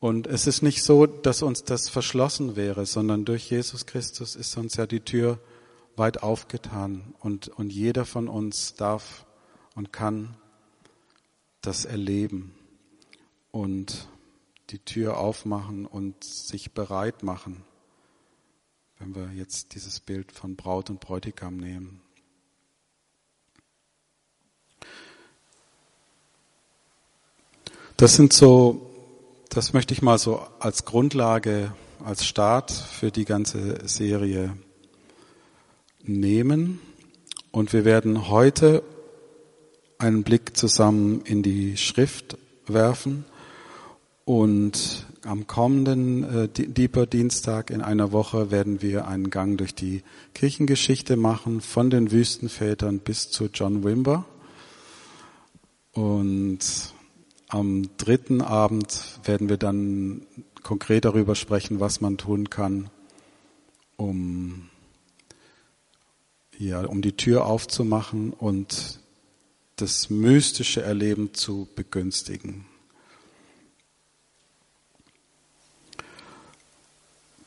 Und 0.00 0.26
es 0.26 0.46
ist 0.46 0.62
nicht 0.62 0.82
so, 0.82 1.06
dass 1.06 1.42
uns 1.42 1.64
das 1.64 1.88
verschlossen 1.88 2.56
wäre, 2.56 2.84
sondern 2.84 3.24
durch 3.24 3.50
Jesus 3.50 3.86
Christus 3.86 4.36
ist 4.36 4.56
uns 4.56 4.76
ja 4.76 4.86
die 4.86 5.00
Tür 5.00 5.38
weit 5.96 6.22
aufgetan 6.22 7.14
und, 7.20 7.48
und 7.48 7.72
jeder 7.72 8.04
von 8.04 8.28
uns 8.28 8.74
darf 8.74 9.26
und 9.74 9.92
kann 9.92 10.36
das 11.62 11.84
erleben 11.84 12.54
und 13.50 14.08
die 14.70 14.78
Tür 14.80 15.16
aufmachen 15.18 15.86
und 15.86 16.22
sich 16.24 16.72
bereit 16.72 17.22
machen 17.22 17.64
wenn 18.98 19.14
wir 19.14 19.32
jetzt 19.32 19.74
dieses 19.74 20.00
Bild 20.00 20.32
von 20.32 20.56
Braut 20.56 20.90
und 20.90 21.00
Bräutigam 21.00 21.56
nehmen. 21.56 22.00
Das 27.96 28.16
sind 28.16 28.32
so, 28.32 28.90
das 29.50 29.72
möchte 29.72 29.94
ich 29.94 30.02
mal 30.02 30.18
so 30.18 30.42
als 30.58 30.84
Grundlage, 30.84 31.72
als 32.04 32.26
Start 32.26 32.72
für 32.72 33.12
die 33.12 33.24
ganze 33.24 33.86
Serie 33.86 34.56
nehmen. 36.02 36.80
Und 37.52 37.72
wir 37.72 37.84
werden 37.84 38.28
heute 38.28 38.82
einen 39.98 40.24
Blick 40.24 40.56
zusammen 40.56 41.20
in 41.20 41.44
die 41.44 41.76
Schrift 41.76 42.36
werfen 42.66 43.26
und 44.24 45.06
am 45.24 45.46
kommenden 45.46 46.24
äh, 46.24 46.48
Deeper 46.48 47.06
Dienstag 47.06 47.70
in 47.70 47.80
einer 47.80 48.10
Woche 48.10 48.50
werden 48.50 48.82
wir 48.82 49.06
einen 49.06 49.30
Gang 49.30 49.56
durch 49.56 49.74
die 49.74 50.02
Kirchengeschichte 50.34 51.16
machen, 51.16 51.60
von 51.60 51.90
den 51.90 52.10
Wüstenvätern 52.10 52.98
bis 52.98 53.30
zu 53.30 53.48
John 53.54 53.84
Wimber. 53.84 54.24
Und 55.92 56.92
am 57.54 57.88
dritten 57.98 58.42
Abend 58.42 59.20
werden 59.22 59.48
wir 59.48 59.58
dann 59.58 60.26
konkret 60.64 61.04
darüber 61.04 61.36
sprechen, 61.36 61.78
was 61.78 62.00
man 62.00 62.18
tun 62.18 62.50
kann, 62.50 62.90
um, 63.96 64.70
ja, 66.58 66.84
um 66.84 67.00
die 67.00 67.16
Tür 67.16 67.46
aufzumachen 67.46 68.32
und 68.32 68.98
das 69.76 70.10
mystische 70.10 70.82
Erleben 70.82 71.32
zu 71.32 71.68
begünstigen. 71.76 72.66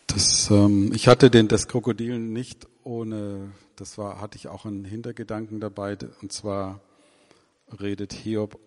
Das, 0.08 0.50
ähm, 0.50 0.94
ich 0.94 1.10
hatte 1.10 1.30
den, 1.30 1.50
das 1.50 1.68
Krokodil 1.68 2.18
nicht 2.18 2.66
ohne, 2.86 3.52
das 3.76 3.98
war, 3.98 4.22
hatte 4.22 4.38
ich 4.38 4.48
auch 4.48 4.66
einen 4.66 4.86
Hintergedanken 4.86 5.60
dabei, 5.60 5.98
und 6.22 6.32
zwar 6.32 6.80
redet 7.78 8.14
Hiob, 8.14 8.58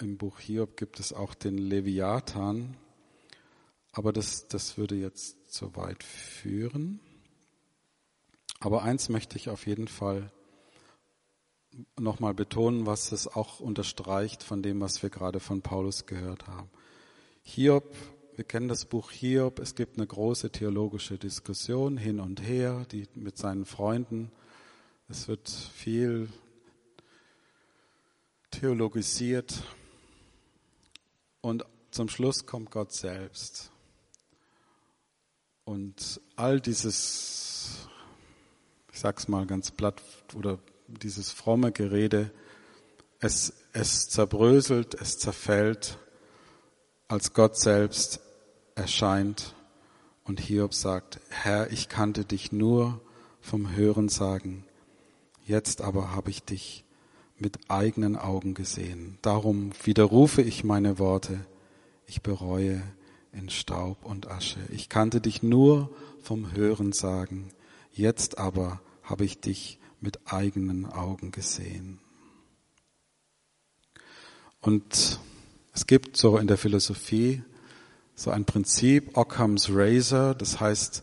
im 0.00 0.16
Buch 0.16 0.40
Hiob 0.40 0.76
gibt 0.76 1.00
es 1.00 1.12
auch 1.12 1.34
den 1.34 1.58
Leviathan, 1.58 2.76
aber 3.92 4.12
das, 4.12 4.48
das 4.48 4.76
würde 4.78 4.94
jetzt 4.94 5.52
zu 5.52 5.76
weit 5.76 6.02
führen. 6.02 7.00
Aber 8.60 8.82
eins 8.82 9.08
möchte 9.08 9.36
ich 9.36 9.48
auf 9.48 9.66
jeden 9.66 9.88
Fall 9.88 10.30
nochmal 11.98 12.34
betonen, 12.34 12.86
was 12.86 13.12
es 13.12 13.28
auch 13.28 13.60
unterstreicht 13.60 14.42
von 14.42 14.62
dem, 14.62 14.80
was 14.80 15.02
wir 15.02 15.10
gerade 15.10 15.40
von 15.40 15.62
Paulus 15.62 16.06
gehört 16.06 16.46
haben. 16.46 16.70
Hiob 17.42 17.94
wir 18.40 18.44
kennen 18.44 18.68
das 18.68 18.86
Buch 18.86 19.10
Hiob. 19.10 19.58
Es 19.58 19.74
gibt 19.74 19.98
eine 19.98 20.06
große 20.06 20.50
theologische 20.50 21.18
Diskussion 21.18 21.98
hin 21.98 22.20
und 22.20 22.40
her, 22.40 22.86
die 22.90 23.06
mit 23.14 23.36
seinen 23.36 23.66
Freunden. 23.66 24.32
Es 25.10 25.28
wird 25.28 25.50
viel 25.50 26.30
theologisiert. 28.50 29.62
Und 31.40 31.64
zum 31.90 32.08
Schluss 32.08 32.46
kommt 32.46 32.70
Gott 32.70 32.92
selbst. 32.92 33.70
Und 35.64 36.20
all 36.36 36.60
dieses, 36.60 37.88
ich 38.92 38.98
sag's 38.98 39.28
mal 39.28 39.46
ganz 39.46 39.70
platt, 39.70 40.02
oder 40.34 40.58
dieses 40.86 41.30
fromme 41.30 41.72
Gerede, 41.72 42.30
es, 43.20 43.52
es 43.72 44.08
zerbröselt, 44.08 44.94
es 44.94 45.18
zerfällt 45.18 45.98
als 47.08 47.32
Gott 47.32 47.58
selbst 47.58 48.20
erscheint 48.74 49.54
und 50.24 50.40
Hiob 50.40 50.74
sagt, 50.74 51.20
Herr, 51.28 51.70
ich 51.72 51.88
kannte 51.88 52.24
dich 52.24 52.52
nur 52.52 53.00
vom 53.40 53.74
Hören 53.74 54.08
sagen, 54.08 54.64
jetzt 55.44 55.82
aber 55.82 56.12
habe 56.12 56.30
ich 56.30 56.42
dich 56.42 56.84
mit 57.40 57.58
eigenen 57.68 58.16
Augen 58.16 58.54
gesehen. 58.54 59.18
Darum 59.22 59.72
widerrufe 59.82 60.42
ich 60.42 60.64
meine 60.64 60.98
Worte, 60.98 61.40
ich 62.06 62.22
bereue 62.22 62.82
in 63.32 63.48
Staub 63.50 64.04
und 64.04 64.30
Asche. 64.30 64.60
Ich 64.70 64.88
kannte 64.88 65.20
dich 65.20 65.42
nur 65.42 65.90
vom 66.22 66.52
Hören 66.52 66.92
sagen, 66.92 67.48
jetzt 67.92 68.38
aber 68.38 68.80
habe 69.02 69.24
ich 69.24 69.40
dich 69.40 69.78
mit 70.00 70.20
eigenen 70.26 70.86
Augen 70.86 71.30
gesehen. 71.30 71.98
Und 74.60 75.20
es 75.72 75.86
gibt 75.86 76.16
so 76.16 76.36
in 76.36 76.46
der 76.46 76.58
Philosophie 76.58 77.42
so 78.14 78.30
ein 78.30 78.44
Prinzip, 78.44 79.16
Occam's 79.16 79.70
Razor, 79.70 80.34
das 80.34 80.60
heißt, 80.60 81.02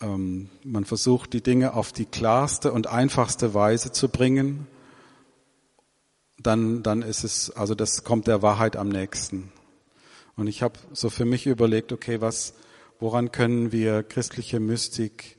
ähm, 0.00 0.48
man 0.64 0.86
versucht 0.86 1.34
die 1.34 1.42
Dinge 1.42 1.74
auf 1.74 1.92
die 1.92 2.06
klarste 2.06 2.72
und 2.72 2.86
einfachste 2.86 3.52
Weise 3.52 3.92
zu 3.92 4.08
bringen, 4.08 4.66
dann, 6.38 6.82
dann 6.82 7.02
ist 7.02 7.24
es, 7.24 7.50
also 7.50 7.74
das 7.74 8.04
kommt 8.04 8.26
der 8.26 8.42
Wahrheit 8.42 8.76
am 8.76 8.88
nächsten. 8.88 9.52
Und 10.36 10.48
ich 10.48 10.62
habe 10.62 10.78
so 10.92 11.10
für 11.10 11.24
mich 11.24 11.46
überlegt, 11.46 11.92
okay, 11.92 12.20
was, 12.20 12.54
woran 13.00 13.32
können 13.32 13.72
wir 13.72 14.02
christliche 14.02 14.60
Mystik 14.60 15.38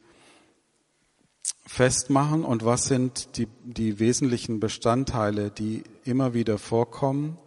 festmachen 1.66 2.44
und 2.44 2.66
was 2.66 2.86
sind 2.86 3.38
die, 3.38 3.48
die 3.64 4.00
wesentlichen 4.00 4.60
Bestandteile, 4.60 5.52
die 5.52 5.84
immer 6.04 6.34
wieder 6.34 6.58
vorkommen 6.58 7.38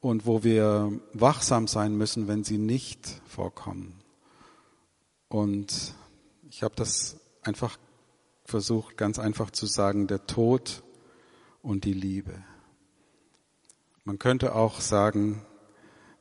und 0.00 0.26
wo 0.26 0.42
wir 0.42 0.92
wachsam 1.12 1.68
sein 1.68 1.96
müssen, 1.96 2.26
wenn 2.26 2.42
sie 2.42 2.58
nicht 2.58 3.20
vorkommen. 3.26 4.00
Und 5.28 5.94
ich 6.48 6.62
habe 6.62 6.74
das 6.74 7.16
einfach 7.42 7.78
versucht, 8.44 8.96
ganz 8.96 9.18
einfach 9.18 9.50
zu 9.50 9.66
sagen, 9.66 10.06
der 10.06 10.26
Tod 10.26 10.82
und 11.62 11.84
die 11.84 11.92
Liebe. 11.92 12.42
Man 14.04 14.18
könnte 14.18 14.54
auch 14.54 14.80
sagen, 14.80 15.42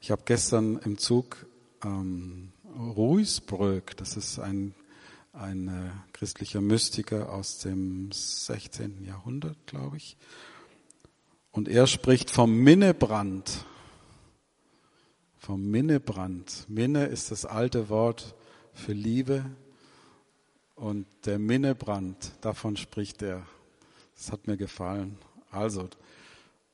ich 0.02 0.12
habe 0.12 0.24
gestern 0.26 0.78
im 0.80 0.98
Zug 0.98 1.46
ähm, 1.84 2.52
Ruisbrück, 2.78 3.96
das 3.98 4.18
ist 4.18 4.40
ein, 4.40 4.76
ein 5.34 5.68
äh, 5.68 5.92
christlicher 6.14 6.62
Mystiker 6.62 7.32
aus 7.32 7.60
dem 7.60 8.12
16. 8.12 9.04
Jahrhundert, 9.06 9.58
glaube 9.66 9.98
ich. 9.98 10.18
Und 11.52 11.68
er 11.68 11.88
spricht 11.88 12.30
vom 12.30 12.56
Minnebrand. 12.56 13.66
Vom 15.38 15.70
Minnebrand. 15.72 16.66
Minne 16.68 17.06
ist 17.06 17.32
das 17.32 17.46
alte 17.46 17.90
Wort 17.90 18.36
für 18.74 18.94
Liebe. 18.94 19.46
Und 20.76 21.08
der 21.26 21.40
Minnebrand, 21.40 22.34
davon 22.42 22.78
spricht 22.78 23.24
er. 23.24 23.48
Das 24.18 24.32
hat 24.32 24.48
mir 24.48 24.58
gefallen. 24.58 25.18
Also, 25.52 25.90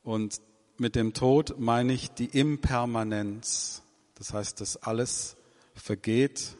und 0.01 0.41
mit 0.77 0.95
dem 0.95 1.13
Tod 1.13 1.59
meine 1.59 1.93
ich 1.93 2.09
die 2.09 2.25
Impermanenz. 2.25 3.83
Das 4.15 4.33
heißt, 4.33 4.61
dass 4.61 4.77
alles 4.77 5.37
vergeht, 5.75 6.57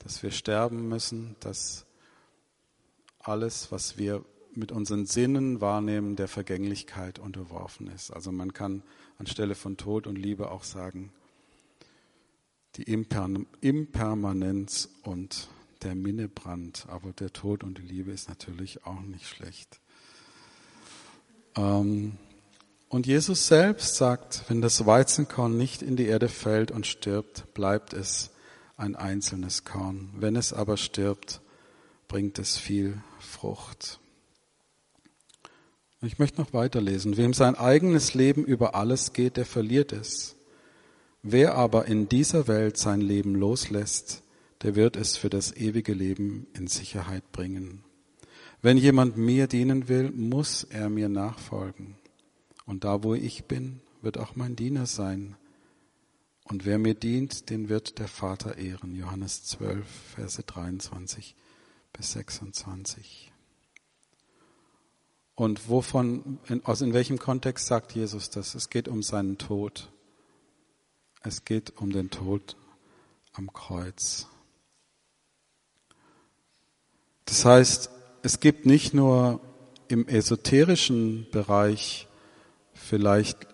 dass 0.00 0.22
wir 0.22 0.30
sterben 0.30 0.88
müssen, 0.88 1.36
dass 1.40 1.86
alles, 3.20 3.72
was 3.72 3.98
wir 3.98 4.24
mit 4.54 4.72
unseren 4.72 5.06
Sinnen 5.06 5.60
wahrnehmen, 5.60 6.16
der 6.16 6.28
Vergänglichkeit 6.28 7.18
unterworfen 7.18 7.88
ist. 7.88 8.10
Also 8.10 8.32
man 8.32 8.52
kann 8.52 8.82
anstelle 9.18 9.54
von 9.54 9.76
Tod 9.76 10.06
und 10.06 10.16
Liebe 10.16 10.50
auch 10.50 10.64
sagen, 10.64 11.12
die 12.76 12.82
Impermanenz 12.82 14.88
und 15.02 15.48
der 15.82 15.94
Minnebrand. 15.94 16.86
Aber 16.88 17.12
der 17.12 17.32
Tod 17.32 17.64
und 17.64 17.78
die 17.78 17.82
Liebe 17.82 18.12
ist 18.12 18.28
natürlich 18.28 18.84
auch 18.84 19.00
nicht 19.00 19.26
schlecht. 19.26 19.80
Ähm, 21.56 22.12
und 22.88 23.06
Jesus 23.06 23.48
selbst 23.48 23.96
sagt, 23.96 24.44
wenn 24.48 24.60
das 24.60 24.86
Weizenkorn 24.86 25.56
nicht 25.56 25.82
in 25.82 25.96
die 25.96 26.06
Erde 26.06 26.28
fällt 26.28 26.70
und 26.70 26.86
stirbt, 26.86 27.52
bleibt 27.54 27.92
es 27.92 28.30
ein 28.76 28.94
einzelnes 28.94 29.64
Korn. 29.64 30.10
Wenn 30.16 30.36
es 30.36 30.52
aber 30.52 30.76
stirbt, 30.76 31.40
bringt 32.08 32.38
es 32.38 32.56
viel 32.56 33.02
Frucht. 33.18 33.98
Ich 36.02 36.18
möchte 36.18 36.40
noch 36.40 36.52
weiterlesen. 36.52 37.16
Wem 37.16 37.32
sein 37.32 37.56
eigenes 37.56 38.14
Leben 38.14 38.44
über 38.44 38.74
alles 38.74 39.12
geht, 39.12 39.36
der 39.36 39.46
verliert 39.46 39.92
es. 39.92 40.36
Wer 41.22 41.56
aber 41.56 41.86
in 41.86 42.08
dieser 42.08 42.46
Welt 42.46 42.76
sein 42.76 43.00
Leben 43.00 43.34
loslässt, 43.34 44.22
der 44.62 44.76
wird 44.76 44.96
es 44.96 45.16
für 45.16 45.30
das 45.30 45.56
ewige 45.56 45.92
Leben 45.92 46.46
in 46.54 46.68
Sicherheit 46.68 47.32
bringen. 47.32 47.82
Wenn 48.62 48.78
jemand 48.78 49.16
mir 49.16 49.46
dienen 49.46 49.88
will, 49.88 50.10
muss 50.10 50.64
er 50.64 50.88
mir 50.88 51.08
nachfolgen. 51.08 51.96
Und 52.64 52.84
da, 52.84 53.02
wo 53.02 53.14
ich 53.14 53.44
bin, 53.44 53.80
wird 54.02 54.18
auch 54.18 54.36
mein 54.36 54.56
Diener 54.56 54.86
sein. 54.86 55.36
Und 56.44 56.64
wer 56.64 56.78
mir 56.78 56.94
dient, 56.94 57.50
den 57.50 57.68
wird 57.68 57.98
der 57.98 58.08
Vater 58.08 58.56
ehren. 58.56 58.94
Johannes 58.94 59.44
12, 59.44 59.86
Verse 60.14 60.42
23 60.42 61.34
bis 61.92 62.12
26. 62.12 63.32
Und 65.34 65.68
wovon, 65.68 66.38
in, 66.48 66.64
aus 66.64 66.80
in 66.80 66.94
welchem 66.94 67.18
Kontext 67.18 67.66
sagt 67.66 67.92
Jesus 67.92 68.30
das? 68.30 68.54
Es 68.54 68.70
geht 68.70 68.88
um 68.88 69.02
seinen 69.02 69.38
Tod. 69.38 69.92
Es 71.22 71.44
geht 71.44 71.76
um 71.76 71.90
den 71.90 72.10
Tod 72.10 72.56
am 73.32 73.52
Kreuz. 73.52 74.28
Das 77.26 77.44
heißt, 77.44 77.90
es 78.26 78.40
gibt 78.40 78.66
nicht 78.66 78.92
nur 78.92 79.40
im 79.86 80.08
esoterischen 80.08 81.28
Bereich 81.30 82.08
vielleicht 82.72 83.46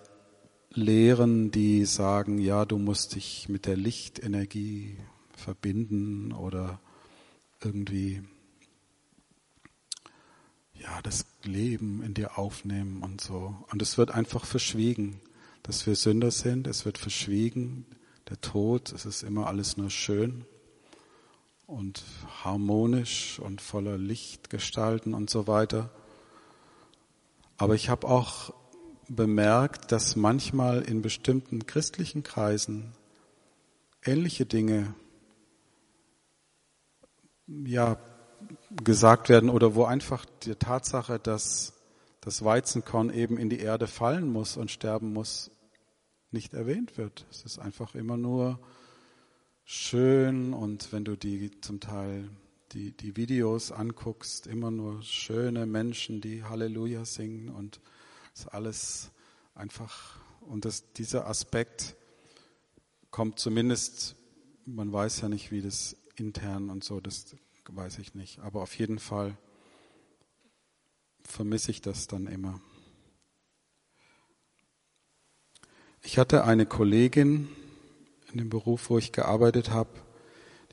Lehren, 0.70 1.50
die 1.50 1.84
sagen, 1.84 2.38
ja, 2.38 2.64
du 2.64 2.78
musst 2.78 3.14
dich 3.14 3.50
mit 3.50 3.66
der 3.66 3.76
Lichtenergie 3.76 4.96
verbinden 5.36 6.32
oder 6.32 6.80
irgendwie 7.62 8.22
ja, 10.72 11.02
das 11.02 11.26
Leben 11.42 12.02
in 12.02 12.14
dir 12.14 12.38
aufnehmen 12.38 13.02
und 13.02 13.20
so. 13.20 13.54
Und 13.70 13.82
es 13.82 13.98
wird 13.98 14.10
einfach 14.10 14.46
verschwiegen, 14.46 15.20
dass 15.62 15.86
wir 15.86 15.96
Sünder 15.96 16.30
sind. 16.30 16.66
Es 16.66 16.86
wird 16.86 16.96
verschwiegen. 16.96 17.84
Der 18.30 18.40
Tod, 18.40 18.90
es 18.92 19.04
ist 19.04 19.22
immer 19.22 19.48
alles 19.48 19.76
nur 19.76 19.90
schön 19.90 20.46
und 21.66 22.04
harmonisch 22.44 23.38
und 23.38 23.60
voller 23.60 23.98
Lichtgestalten 23.98 25.14
und 25.14 25.30
so 25.30 25.46
weiter. 25.46 25.90
Aber 27.56 27.74
ich 27.74 27.88
habe 27.88 28.08
auch 28.08 28.52
bemerkt, 29.08 29.92
dass 29.92 30.16
manchmal 30.16 30.82
in 30.82 31.02
bestimmten 31.02 31.66
christlichen 31.66 32.22
Kreisen 32.22 32.92
ähnliche 34.04 34.46
Dinge 34.46 34.94
ja 37.46 37.98
gesagt 38.84 39.28
werden 39.28 39.50
oder 39.50 39.74
wo 39.74 39.84
einfach 39.84 40.24
die 40.42 40.54
Tatsache, 40.54 41.18
dass 41.18 41.74
das 42.20 42.44
Weizenkorn 42.44 43.10
eben 43.10 43.36
in 43.36 43.50
die 43.50 43.58
Erde 43.58 43.86
fallen 43.86 44.30
muss 44.30 44.56
und 44.56 44.70
sterben 44.70 45.12
muss, 45.12 45.50
nicht 46.30 46.54
erwähnt 46.54 46.96
wird. 46.96 47.26
Es 47.30 47.42
ist 47.42 47.58
einfach 47.58 47.94
immer 47.94 48.16
nur 48.16 48.58
schön 49.64 50.52
und 50.54 50.92
wenn 50.92 51.04
du 51.04 51.16
die 51.16 51.50
zum 51.60 51.80
Teil 51.80 52.28
die, 52.72 52.92
die 52.92 53.16
Videos 53.16 53.70
anguckst, 53.70 54.46
immer 54.46 54.70
nur 54.70 55.02
schöne 55.02 55.66
Menschen, 55.66 56.20
die 56.20 56.44
Halleluja 56.44 57.04
singen 57.04 57.48
und 57.48 57.80
ist 58.34 58.48
alles 58.48 59.10
einfach, 59.54 60.16
und 60.40 60.64
das, 60.64 60.92
dieser 60.94 61.26
Aspekt 61.26 61.96
kommt 63.10 63.38
zumindest, 63.38 64.16
man 64.64 64.92
weiß 64.92 65.20
ja 65.20 65.28
nicht, 65.28 65.50
wie 65.50 65.60
das 65.60 65.96
intern 66.16 66.70
und 66.70 66.82
so, 66.82 67.00
das 67.00 67.36
weiß 67.68 67.98
ich 67.98 68.14
nicht, 68.14 68.38
aber 68.40 68.62
auf 68.62 68.74
jeden 68.78 68.98
Fall 68.98 69.36
vermisse 71.24 71.70
ich 71.70 71.80
das 71.80 72.06
dann 72.06 72.26
immer. 72.26 72.60
Ich 76.02 76.18
hatte 76.18 76.44
eine 76.44 76.66
Kollegin 76.66 77.48
in 78.32 78.38
dem 78.38 78.50
Beruf, 78.50 78.90
wo 78.90 78.98
ich 78.98 79.12
gearbeitet 79.12 79.70
habe, 79.70 79.90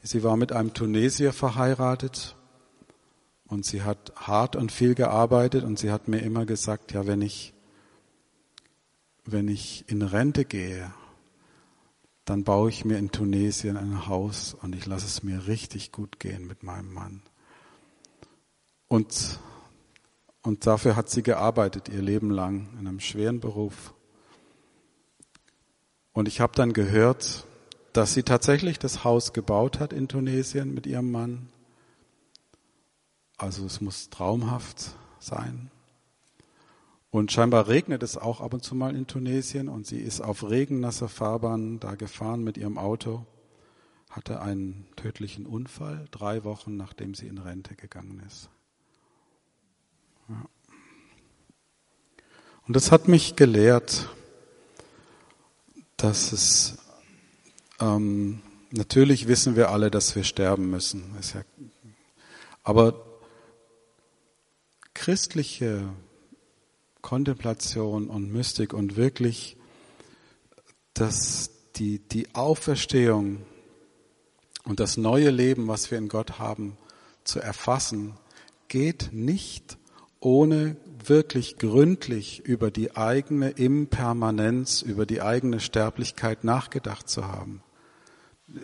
sie 0.01 0.23
war 0.23 0.37
mit 0.37 0.51
einem 0.51 0.73
Tunesier 0.73 1.33
verheiratet 1.33 2.35
und 3.47 3.65
sie 3.65 3.83
hat 3.83 4.13
hart 4.15 4.55
und 4.55 4.71
viel 4.71 4.95
gearbeitet 4.95 5.63
und 5.63 5.77
sie 5.77 5.91
hat 5.91 6.07
mir 6.07 6.19
immer 6.19 6.45
gesagt, 6.45 6.93
ja, 6.93 7.05
wenn 7.07 7.21
ich, 7.21 7.53
wenn 9.25 9.47
ich 9.47 9.85
in 9.87 10.01
Rente 10.01 10.45
gehe, 10.45 10.93
dann 12.25 12.43
baue 12.43 12.69
ich 12.69 12.85
mir 12.85 12.97
in 12.97 13.11
Tunesien 13.11 13.75
ein 13.75 14.07
Haus 14.07 14.53
und 14.53 14.75
ich 14.75 14.85
lasse 14.85 15.07
es 15.07 15.23
mir 15.23 15.47
richtig 15.47 15.91
gut 15.91 16.19
gehen 16.19 16.45
mit 16.45 16.61
meinem 16.61 16.93
Mann. 16.93 17.23
Und, 18.87 19.39
und 20.43 20.67
dafür 20.67 20.95
hat 20.95 21.09
sie 21.09 21.23
gearbeitet, 21.23 21.89
ihr 21.89 22.01
Leben 22.01 22.29
lang, 22.29 22.69
in 22.79 22.87
einem 22.87 22.99
schweren 22.99 23.39
Beruf. 23.39 23.93
Und 26.13 26.27
ich 26.27 26.39
habe 26.39 26.53
dann 26.55 26.73
gehört, 26.73 27.45
dass 27.99 28.13
sie 28.13 28.23
tatsächlich 28.23 28.79
das 28.79 29.03
Haus 29.03 29.33
gebaut 29.33 29.79
hat 29.79 29.93
in 29.93 30.07
Tunesien 30.07 30.73
mit 30.73 30.87
ihrem 30.87 31.11
Mann 31.11 31.49
also 33.39 33.65
es 33.65 33.79
muss 33.79 34.09
traumhaft 34.09 34.91
sein. 35.19 35.71
Und 37.09 37.31
scheinbar 37.31 37.69
regnet 37.69 38.03
es 38.03 38.17
auch 38.17 38.41
ab 38.41 38.53
und 38.53 38.63
zu 38.63 38.75
mal 38.75 38.95
in 38.95 39.07
Tunesien 39.07 39.69
und 39.69 39.87
sie 39.87 39.99
ist 39.99 40.21
auf 40.21 40.47
regennasser 40.47 41.07
Fahrbahn 41.07 41.79
da 41.79 41.95
gefahren 41.95 42.43
mit 42.43 42.57
ihrem 42.57 42.77
Auto, 42.77 43.25
hatte 44.09 44.41
einen 44.41 44.85
tödlichen 44.97 45.45
Unfall, 45.45 46.05
drei 46.11 46.43
Wochen 46.43 46.75
nachdem 46.75 47.15
sie 47.15 47.27
in 47.27 47.37
Rente 47.37 47.75
gegangen 47.75 48.21
ist. 48.27 48.49
Ja. 50.27 50.45
Und 52.67 52.75
das 52.75 52.91
hat 52.91 53.07
mich 53.07 53.37
gelehrt, 53.37 54.09
dass 55.95 56.33
es, 56.33 56.77
ähm, 57.79 58.41
natürlich 58.71 59.27
wissen 59.27 59.55
wir 59.55 59.69
alle, 59.69 59.91
dass 59.91 60.15
wir 60.15 60.23
sterben 60.23 60.69
müssen, 60.69 61.15
aber 62.63 63.05
christliche 64.93 65.89
Kontemplation 67.01 68.09
und 68.09 68.31
Mystik 68.31 68.73
und 68.73 68.95
wirklich 68.95 69.55
dass 70.99 71.49
die, 71.77 71.99
die 71.99 72.27
Auferstehung 72.35 73.45
und 74.65 74.81
das 74.81 74.97
neue 74.97 75.29
Leben, 75.29 75.67
was 75.67 75.91
wir 75.91 75.97
in 75.97 76.09
Gott 76.09 76.39
haben, 76.39 76.77
zu 77.23 77.39
erfassen, 77.39 78.17
geht 78.67 79.09
nicht 79.13 79.77
ohne 80.19 80.75
wirklich 81.05 81.57
gründlich 81.57 82.41
über 82.41 82.69
die 82.69 82.97
eigene 82.97 83.51
Impermanenz, 83.51 84.81
über 84.81 85.05
die 85.05 85.21
eigene 85.21 85.61
Sterblichkeit 85.61 86.43
nachgedacht 86.43 87.09
zu 87.09 87.25
haben. 87.27 87.63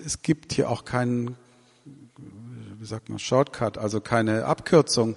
Es 0.05 0.21
gibt 0.21 0.53
hier 0.53 0.69
auch 0.69 0.85
keinen, 0.85 1.35
wie 2.79 2.85
sagt 2.85 3.09
man, 3.09 3.19
Shortcut, 3.19 3.77
also 3.77 4.01
keine 4.01 4.45
Abkürzung, 4.45 5.15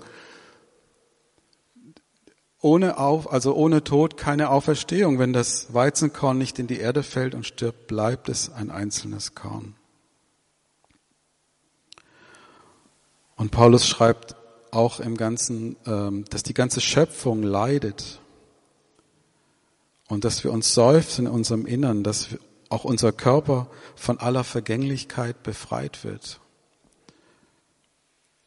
ohne 2.61 2.99
auf, 2.99 3.33
also 3.33 3.55
ohne 3.55 3.85
Tod 3.85 4.17
keine 4.17 4.51
Auferstehung. 4.51 5.19
Wenn 5.19 5.33
das 5.33 5.73
Weizenkorn 5.73 6.39
nicht 6.39 6.59
in 6.59 6.67
die 6.67 6.79
Erde 6.79 7.03
fällt 7.03 7.35
und 7.35 7.47
stirbt, 7.47 7.87
bleibt 7.87 8.29
es 8.29 8.51
ein 8.51 8.71
einzelnes 8.71 9.35
Korn. 9.35 9.75
Und 13.37 13.53
Paulus 13.53 13.87
schreibt 13.87 14.35
auch 14.73 14.99
im 14.99 15.17
Ganzen, 15.17 15.77
ähm, 15.87 16.25
dass 16.31 16.43
die 16.43 16.55
ganze 16.55 16.81
Schöpfung 16.81 17.43
leidet 17.43 18.21
und 20.09 20.25
dass 20.25 20.43
wir 20.43 20.53
uns 20.53 20.75
seufzen 20.75 21.27
in 21.27 21.33
unserem 21.33 21.65
Innern, 21.65 22.03
dass 22.03 22.31
auch 22.69 22.85
unser 22.85 23.13
Körper 23.13 23.69
von 23.97 24.19
aller 24.19 24.45
Vergänglichkeit 24.45 25.43
befreit 25.43 26.05
wird. 26.05 26.41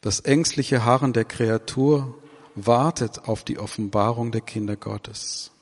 Das 0.00 0.20
ängstliche 0.20 0.84
Harren 0.84 1.12
der 1.12 1.24
Kreatur 1.24 2.14
wartet 2.54 3.28
auf 3.28 3.44
die 3.44 3.58
Offenbarung 3.58 4.32
der 4.32 4.40
Kinder 4.40 4.76
Gottes. 4.76 5.52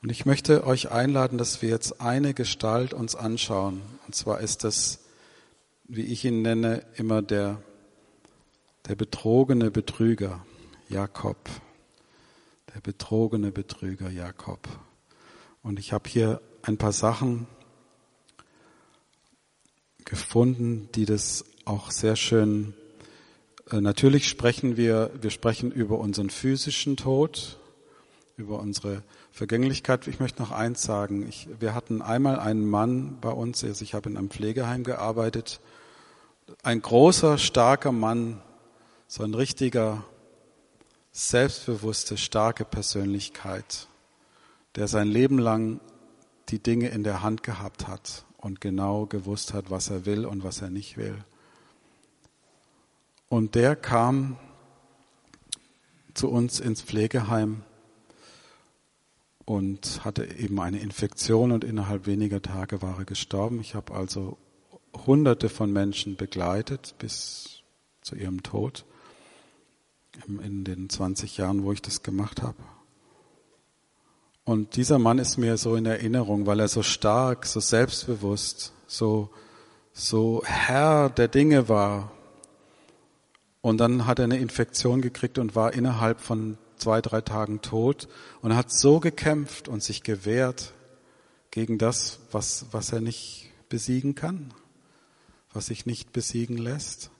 Und 0.00 0.10
ich 0.10 0.24
möchte 0.24 0.64
euch 0.64 0.92
einladen, 0.92 1.38
dass 1.38 1.60
wir 1.60 1.68
jetzt 1.68 2.00
eine 2.00 2.32
Gestalt 2.32 2.94
uns 2.94 3.16
anschauen. 3.16 3.82
Und 4.06 4.14
zwar 4.14 4.40
ist 4.40 4.62
das, 4.62 5.00
wie 5.84 6.04
ich 6.04 6.24
ihn 6.24 6.42
nenne, 6.42 6.84
immer 6.94 7.20
der, 7.20 7.60
der 8.86 8.94
betrogene 8.94 9.72
Betrüger, 9.72 10.44
Jakob. 10.88 11.36
Der 12.74 12.80
betrogene 12.80 13.50
Betrüger, 13.50 14.08
Jakob. 14.10 14.68
Und 15.62 15.80
ich 15.80 15.92
habe 15.92 16.08
hier 16.08 16.40
ein 16.62 16.76
paar 16.76 16.92
Sachen 16.92 17.46
gefunden, 20.04 20.88
die 20.94 21.04
das 21.04 21.44
auch 21.64 21.90
sehr 21.90 22.16
schön 22.16 22.74
äh, 23.70 23.80
natürlich 23.80 24.28
sprechen 24.28 24.76
wir, 24.76 25.10
wir 25.20 25.30
sprechen 25.30 25.70
über 25.70 25.98
unseren 25.98 26.30
physischen 26.30 26.96
Tod, 26.96 27.58
über 28.36 28.60
unsere 28.60 29.02
Vergänglichkeit. 29.32 30.06
Ich 30.06 30.20
möchte 30.20 30.40
noch 30.42 30.52
eins 30.52 30.82
sagen. 30.82 31.28
Ich, 31.28 31.48
wir 31.60 31.74
hatten 31.74 32.00
einmal 32.00 32.38
einen 32.38 32.68
Mann 32.68 33.18
bei 33.20 33.30
uns, 33.30 33.62
also 33.64 33.82
ich 33.82 33.94
habe 33.94 34.08
in 34.08 34.16
einem 34.16 34.30
Pflegeheim 34.30 34.84
gearbeitet, 34.84 35.60
ein 36.62 36.80
großer, 36.80 37.36
starker 37.36 37.92
Mann, 37.92 38.40
so 39.06 39.22
ein 39.22 39.34
richtiger, 39.34 40.04
selbstbewusste, 41.12 42.16
starke 42.16 42.64
Persönlichkeit, 42.64 43.88
der 44.76 44.88
sein 44.88 45.08
Leben 45.08 45.38
lang 45.38 45.80
die 46.48 46.62
Dinge 46.62 46.88
in 46.88 47.04
der 47.04 47.22
Hand 47.22 47.42
gehabt 47.42 47.86
hat 47.86 48.24
und 48.36 48.60
genau 48.60 49.06
gewusst 49.06 49.52
hat, 49.52 49.70
was 49.70 49.90
er 49.90 50.06
will 50.06 50.24
und 50.24 50.44
was 50.44 50.62
er 50.62 50.70
nicht 50.70 50.96
will. 50.96 51.24
Und 53.28 53.54
der 53.54 53.76
kam 53.76 54.38
zu 56.14 56.28
uns 56.30 56.60
ins 56.60 56.82
Pflegeheim 56.82 57.62
und 59.44 60.04
hatte 60.04 60.24
eben 60.24 60.60
eine 60.60 60.80
Infektion 60.80 61.52
und 61.52 61.64
innerhalb 61.64 62.06
weniger 62.06 62.42
Tage 62.42 62.82
war 62.82 62.98
er 62.98 63.04
gestorben. 63.04 63.60
Ich 63.60 63.74
habe 63.74 63.94
also 63.94 64.38
hunderte 65.06 65.48
von 65.48 65.72
Menschen 65.72 66.16
begleitet 66.16 66.94
bis 66.98 67.62
zu 68.00 68.16
ihrem 68.16 68.42
Tod 68.42 68.84
in 70.26 70.64
den 70.64 70.88
20 70.88 71.36
Jahren, 71.36 71.62
wo 71.62 71.72
ich 71.72 71.82
das 71.82 72.02
gemacht 72.02 72.42
habe. 72.42 72.56
Und 74.48 74.76
dieser 74.76 74.98
Mann 74.98 75.18
ist 75.18 75.36
mir 75.36 75.58
so 75.58 75.76
in 75.76 75.84
Erinnerung, 75.84 76.46
weil 76.46 76.60
er 76.60 76.68
so 76.68 76.82
stark, 76.82 77.44
so 77.44 77.60
selbstbewusst, 77.60 78.72
so, 78.86 79.28
so 79.92 80.40
Herr 80.42 81.10
der 81.10 81.28
Dinge 81.28 81.68
war, 81.68 82.10
und 83.60 83.76
dann 83.76 84.06
hat 84.06 84.20
er 84.20 84.24
eine 84.24 84.38
Infektion 84.38 85.02
gekriegt 85.02 85.36
und 85.36 85.54
war 85.54 85.74
innerhalb 85.74 86.22
von 86.22 86.56
zwei, 86.78 87.02
drei 87.02 87.20
Tagen 87.20 87.60
tot 87.60 88.08
und 88.40 88.56
hat 88.56 88.72
so 88.72 89.00
gekämpft 89.00 89.68
und 89.68 89.82
sich 89.82 90.02
gewehrt 90.02 90.72
gegen 91.50 91.76
das, 91.76 92.18
was, 92.32 92.68
was 92.70 92.90
er 92.90 93.02
nicht 93.02 93.50
besiegen 93.68 94.14
kann, 94.14 94.54
was 95.52 95.66
sich 95.66 95.84
nicht 95.84 96.14
besiegen 96.14 96.56
lässt. 96.56 97.10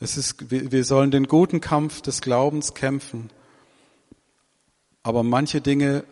Es 0.00 0.16
ist, 0.16 0.50
wir 0.50 0.84
sollen 0.84 1.12
den 1.12 1.28
guten 1.28 1.60
Kampf 1.60 2.02
des 2.02 2.22
Glaubens 2.22 2.74
kämpfen. 2.74 3.30
Aber 5.04 5.22
manche 5.22 5.60
Dinge, 5.60 6.02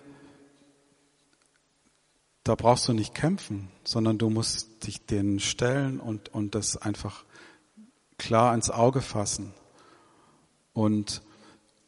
da 2.45 2.55
brauchst 2.55 2.89
du 2.89 2.93
nicht 2.93 3.15
kämpfen, 3.15 3.69
sondern 3.85 4.19
du 4.19 4.31
musst 4.31 4.87
dich 4.87 5.05
denen 5.05 5.41
stellen 5.41 6.01
und, 6.01 6.33
und 6.33 6.55
das 6.55 6.77
einfach 6.77 7.25
klar 8.19 8.55
ins 8.55 8.71
Auge 8.71 9.01
fassen. 9.01 9.53
Und 10.73 11.23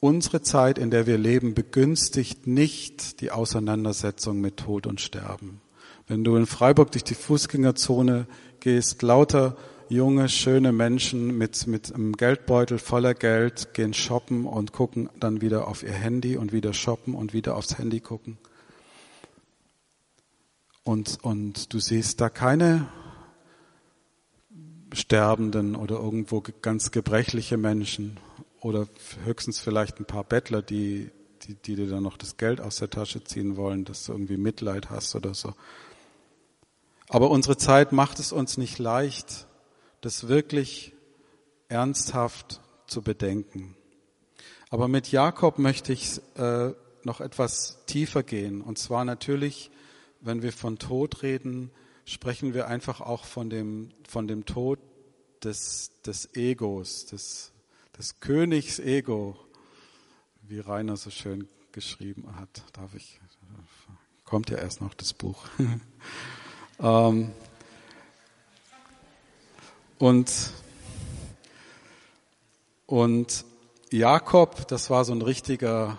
unsere 0.01 0.43
Zeit, 0.43 0.79
in 0.79 0.91
der 0.91 1.07
wir 1.07 1.19
leben, 1.19 1.55
begünstigt 1.55 2.47
nicht 2.47 3.21
die 3.21 3.31
Auseinandersetzung 3.31 4.41
mit 4.41 4.59
Tod 4.59 4.87
und 4.87 5.01
Sterben. 5.01 5.61
Wenn 6.07 6.25
du 6.25 6.37
in 6.37 6.47
Freiburg 6.47 6.91
durch 6.93 7.05
die 7.05 7.15
Fußgängerzone 7.15 8.27
gehst, 8.61 9.03
lauter 9.03 9.57
junge, 9.89 10.29
schöne 10.29 10.73
Menschen 10.73 11.37
mit, 11.39 11.67
mit 11.67 11.95
einem 11.95 12.15
Geldbeutel 12.15 12.79
voller 12.79 13.15
Geld 13.15 13.75
gehen 13.75 13.95
shoppen 13.95 14.47
und 14.47 14.73
gucken 14.73 15.09
dann 15.21 15.41
wieder 15.41 15.69
auf 15.69 15.83
ihr 15.83 15.93
Handy 15.93 16.37
und 16.37 16.53
wieder 16.53 16.73
shoppen 16.73 17.15
und 17.15 17.33
wieder 17.33 17.57
aufs 17.57 17.79
Handy 17.79 18.01
gucken. 18.01 18.39
Und, 20.85 21.19
und 21.23 21.73
du 21.73 21.79
siehst 21.79 22.21
da 22.21 22.29
keine 22.29 22.89
Sterbenden 24.93 25.77
oder 25.77 25.97
irgendwo 25.97 26.41
ganz 26.41 26.91
gebrechliche 26.91 27.57
Menschen 27.57 28.19
oder 28.61 28.87
höchstens 29.25 29.59
vielleicht 29.59 29.99
ein 29.99 30.05
paar 30.05 30.25
Bettler, 30.25 30.63
die, 30.63 31.11
die, 31.43 31.55
die 31.55 31.77
dir 31.77 31.89
dann 31.89 32.03
noch 32.03 32.17
das 32.17 32.37
Geld 32.37 32.61
aus 32.61 32.77
der 32.77 32.91
Tasche 32.91 33.25
ziehen 33.25 33.57
wollen, 33.57 33.85
dass 33.85 34.05
du 34.05 34.13
irgendwie 34.13 34.37
Mitleid 34.37 34.91
hast 34.91 35.15
oder 35.15 35.35
so. 35.35 35.55
Aber 37.09 37.31
unsere 37.31 37.57
Zeit 37.57 37.93
macht 37.93 38.19
es 38.19 38.33
uns 38.33 38.57
nicht 38.59 38.79
leicht, 38.79 39.47
das 40.01 40.29
wirklich 40.29 40.93
ernsthaft 41.69 42.61
zu 42.87 43.03
bedenken. 43.03 43.77
Aber 44.71 44.89
mit 44.89 45.13
Jakob 45.13 45.59
möchte 45.59 45.93
ich 45.93 46.21
äh, 46.37 46.73
noch 47.05 47.21
etwas 47.21 47.85
tiefer 47.87 48.23
gehen. 48.23 48.63
Und 48.63 48.79
zwar 48.79 49.05
natürlich, 49.05 49.71
wenn 50.23 50.43
wir 50.43 50.53
von 50.53 50.79
Tod 50.79 51.23
reden, 51.23 51.71
sprechen 52.05 52.55
wir 52.55 52.69
einfach 52.69 53.01
auch 53.01 53.25
von 53.25 53.51
dem, 53.51 53.91
von 54.09 54.27
dem 54.27 54.47
Tod 54.47 54.79
des, 55.43 55.91
des 56.07 56.35
Egos, 56.35 57.07
des, 57.07 57.53
des 57.99 58.21
Königs 58.21 58.79
Ego, 58.79 59.37
wie 60.43 60.61
Rainer 60.61 60.97
so 60.97 61.11
schön 61.11 61.49
geschrieben 61.73 62.37
hat. 62.37 62.65
Darf 62.73 62.95
ich? 62.95 63.21
Kommt 64.25 64.51
ja 64.51 64.59
erst 64.59 64.81
noch 64.81 64.95
das 64.95 65.13
Buch. 65.13 65.45
ähm, 66.81 67.33
und, 69.99 70.33
und 72.87 73.45
Jakob, 73.91 74.67
das 74.69 74.89
war 74.89 75.05
so 75.05 75.13
ein 75.13 75.23
richtiger 75.23 75.99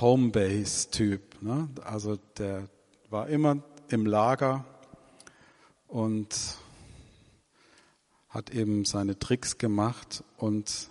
Homebase-Typ. 0.00 1.42
Ne? 1.42 1.68
Also 1.84 2.16
der 2.38 2.68
war 3.12 3.28
immer 3.28 3.58
im 3.88 4.06
Lager 4.06 4.64
und 5.86 6.28
hat 8.30 8.50
eben 8.50 8.86
seine 8.86 9.18
Tricks 9.18 9.58
gemacht 9.58 10.24
und 10.38 10.88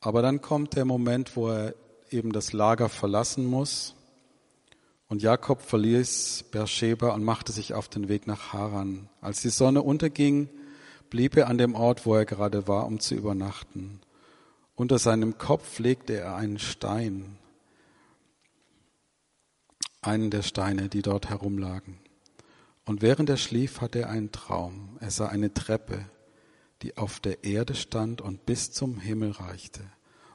aber 0.00 0.20
dann 0.20 0.40
kommt 0.40 0.74
der 0.74 0.84
Moment, 0.84 1.36
wo 1.36 1.50
er 1.50 1.74
eben 2.10 2.32
das 2.32 2.52
Lager 2.52 2.88
verlassen 2.88 3.44
muss. 3.44 3.94
Und 5.08 5.22
Jakob 5.22 5.60
verließ 5.60 6.46
Beersheba 6.50 7.10
und 7.10 7.22
machte 7.22 7.52
sich 7.52 7.74
auf 7.74 7.88
den 7.88 8.08
Weg 8.08 8.26
nach 8.26 8.52
Haran. 8.52 9.08
Als 9.20 9.42
die 9.42 9.50
Sonne 9.50 9.82
unterging, 9.82 10.48
blieb 11.10 11.36
er 11.36 11.48
an 11.48 11.58
dem 11.58 11.74
Ort, 11.74 12.06
wo 12.06 12.14
er 12.14 12.24
gerade 12.24 12.66
war, 12.66 12.86
um 12.86 12.98
zu 12.98 13.14
übernachten. 13.14 14.00
Unter 14.74 14.98
seinem 14.98 15.36
Kopf 15.36 15.78
legte 15.78 16.14
er 16.14 16.34
einen 16.34 16.58
Stein, 16.58 17.36
einen 20.02 20.30
der 20.30 20.42
Steine, 20.42 20.88
die 20.88 21.02
dort 21.02 21.28
herumlagen. 21.28 21.98
Und 22.84 23.02
während 23.02 23.28
er 23.28 23.36
schlief, 23.36 23.80
hatte 23.80 24.00
er 24.00 24.10
einen 24.10 24.32
Traum. 24.32 24.96
Er 25.00 25.10
sah 25.10 25.26
eine 25.26 25.52
Treppe, 25.52 26.06
die 26.82 26.96
auf 26.96 27.20
der 27.20 27.44
Erde 27.44 27.74
stand 27.74 28.20
und 28.20 28.46
bis 28.46 28.72
zum 28.72 28.98
Himmel 28.98 29.32
reichte. 29.32 29.82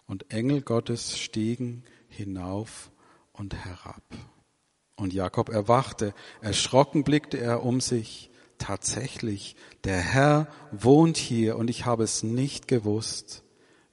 Und 0.08 0.32
Engel 0.32 0.62
Gottes 0.62 1.18
stiegen 1.18 1.84
hinauf 2.08 2.92
und 3.34 3.56
herab. 3.56 4.04
Und 4.96 5.14
Jakob 5.14 5.50
erwachte. 5.50 6.14
Erschrocken 6.42 7.04
blickte 7.04 7.38
er 7.38 7.64
um 7.64 7.82
sich. 7.82 8.30
Tatsächlich, 8.58 9.58
der 9.84 9.98
Herr 9.98 10.48
wohnt 10.72 11.18
hier 11.18 11.58
und 11.58 11.70
ich 11.70 11.86
habe 11.86 12.04
es 12.04 12.24
nicht 12.24 12.70
gewusst. 12.70 13.44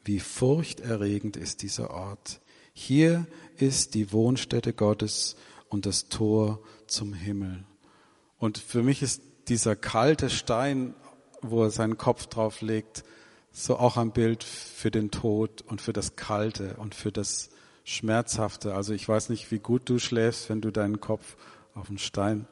Wie 0.04 0.20
furchterregend 0.20 1.36
ist 1.36 1.62
dieser 1.62 1.90
Ort. 1.90 2.40
Hier 2.72 3.26
ist 3.56 3.94
die 3.94 4.12
Wohnstätte 4.12 4.72
Gottes 4.72 5.36
und 5.72 5.86
das 5.86 6.08
Tor 6.08 6.60
zum 6.86 7.12
Himmel. 7.12 7.64
Und 8.38 8.58
für 8.58 8.82
mich 8.82 9.02
ist 9.02 9.22
dieser 9.48 9.76
kalte 9.76 10.30
Stein 10.30 10.94
wo 11.42 11.64
er 11.64 11.70
seinen 11.70 11.98
Kopf 11.98 12.26
drauf 12.26 12.60
legt, 12.62 13.04
so 13.50 13.76
auch 13.76 13.96
ein 13.96 14.12
Bild 14.12 14.44
für 14.44 14.90
den 14.90 15.10
Tod 15.10 15.62
und 15.62 15.80
für 15.80 15.92
das 15.92 16.16
Kalte 16.16 16.76
und 16.78 16.94
für 16.94 17.12
das 17.12 17.50
Schmerzhafte. 17.84 18.74
Also 18.74 18.94
ich 18.94 19.06
weiß 19.06 19.28
nicht, 19.28 19.50
wie 19.50 19.58
gut 19.58 19.82
du 19.86 19.98
schläfst, 19.98 20.48
wenn 20.48 20.60
du 20.60 20.70
deinen 20.70 21.00
Kopf 21.00 21.36
auf 21.74 21.88
den 21.88 21.98
Stein 21.98 22.46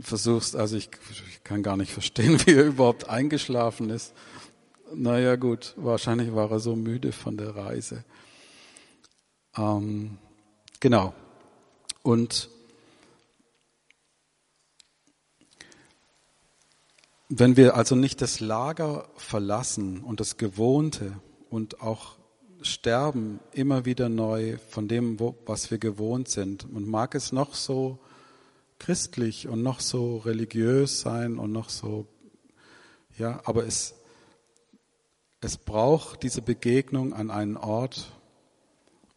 versuchst. 0.00 0.56
Also 0.56 0.76
ich, 0.76 0.88
ich 1.28 1.44
kann 1.44 1.62
gar 1.62 1.76
nicht 1.76 1.92
verstehen, 1.92 2.40
wie 2.46 2.52
er 2.52 2.64
überhaupt 2.64 3.08
eingeschlafen 3.08 3.90
ist. 3.90 4.14
naja 4.94 5.36
gut, 5.36 5.74
wahrscheinlich 5.76 6.34
war 6.34 6.50
er 6.50 6.60
so 6.60 6.76
müde 6.76 7.12
von 7.12 7.36
der 7.36 7.54
Reise. 7.56 8.04
Ähm, 9.56 10.16
genau. 10.80 11.12
Und 12.02 12.48
wenn 17.28 17.56
wir 17.56 17.76
also 17.76 17.94
nicht 17.94 18.20
das 18.20 18.40
Lager 18.40 19.08
verlassen 19.16 20.02
und 20.02 20.20
das 20.20 20.36
Gewohnte 20.36 21.18
und 21.48 21.80
auch 21.80 22.16
sterben 22.60 23.40
immer 23.52 23.84
wieder 23.84 24.08
neu 24.08 24.58
von 24.68 24.88
dem, 24.88 25.18
was 25.46 25.70
wir 25.70 25.78
gewohnt 25.78 26.28
sind, 26.28 26.64
und 26.64 26.86
mag 26.86 27.14
es 27.14 27.32
noch 27.32 27.54
so 27.54 27.98
christlich 28.78 29.48
und 29.48 29.62
noch 29.62 29.80
so 29.80 30.18
religiös 30.18 31.00
sein 31.00 31.38
und 31.38 31.52
noch 31.52 31.70
so, 31.70 32.06
ja, 33.16 33.40
aber 33.44 33.66
es, 33.66 33.94
es 35.40 35.56
braucht 35.56 36.22
diese 36.22 36.42
Begegnung 36.42 37.12
an 37.12 37.30
einen 37.30 37.56
Ort, 37.56 38.12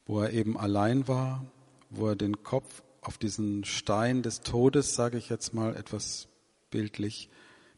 wo 0.05 0.21
er 0.21 0.31
eben 0.33 0.57
allein 0.57 1.07
war, 1.07 1.45
wo 1.97 2.07
er 2.07 2.15
den 2.15 2.43
Kopf 2.43 2.83
auf 3.01 3.17
diesen 3.17 3.63
Stein 3.63 4.23
des 4.23 4.41
Todes, 4.41 4.95
sage 4.95 5.17
ich 5.17 5.29
jetzt 5.29 5.53
mal 5.53 5.75
etwas 5.75 6.27
bildlich, 6.71 7.29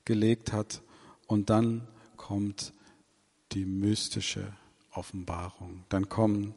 gelegt 0.05 0.53
hat 0.53 0.81
und 1.27 1.49
dann 1.49 1.87
kommt 2.15 2.73
die 3.51 3.65
mystische 3.65 4.53
Offenbarung. 4.91 5.83
Dann 5.89 6.09
kommen, 6.09 6.55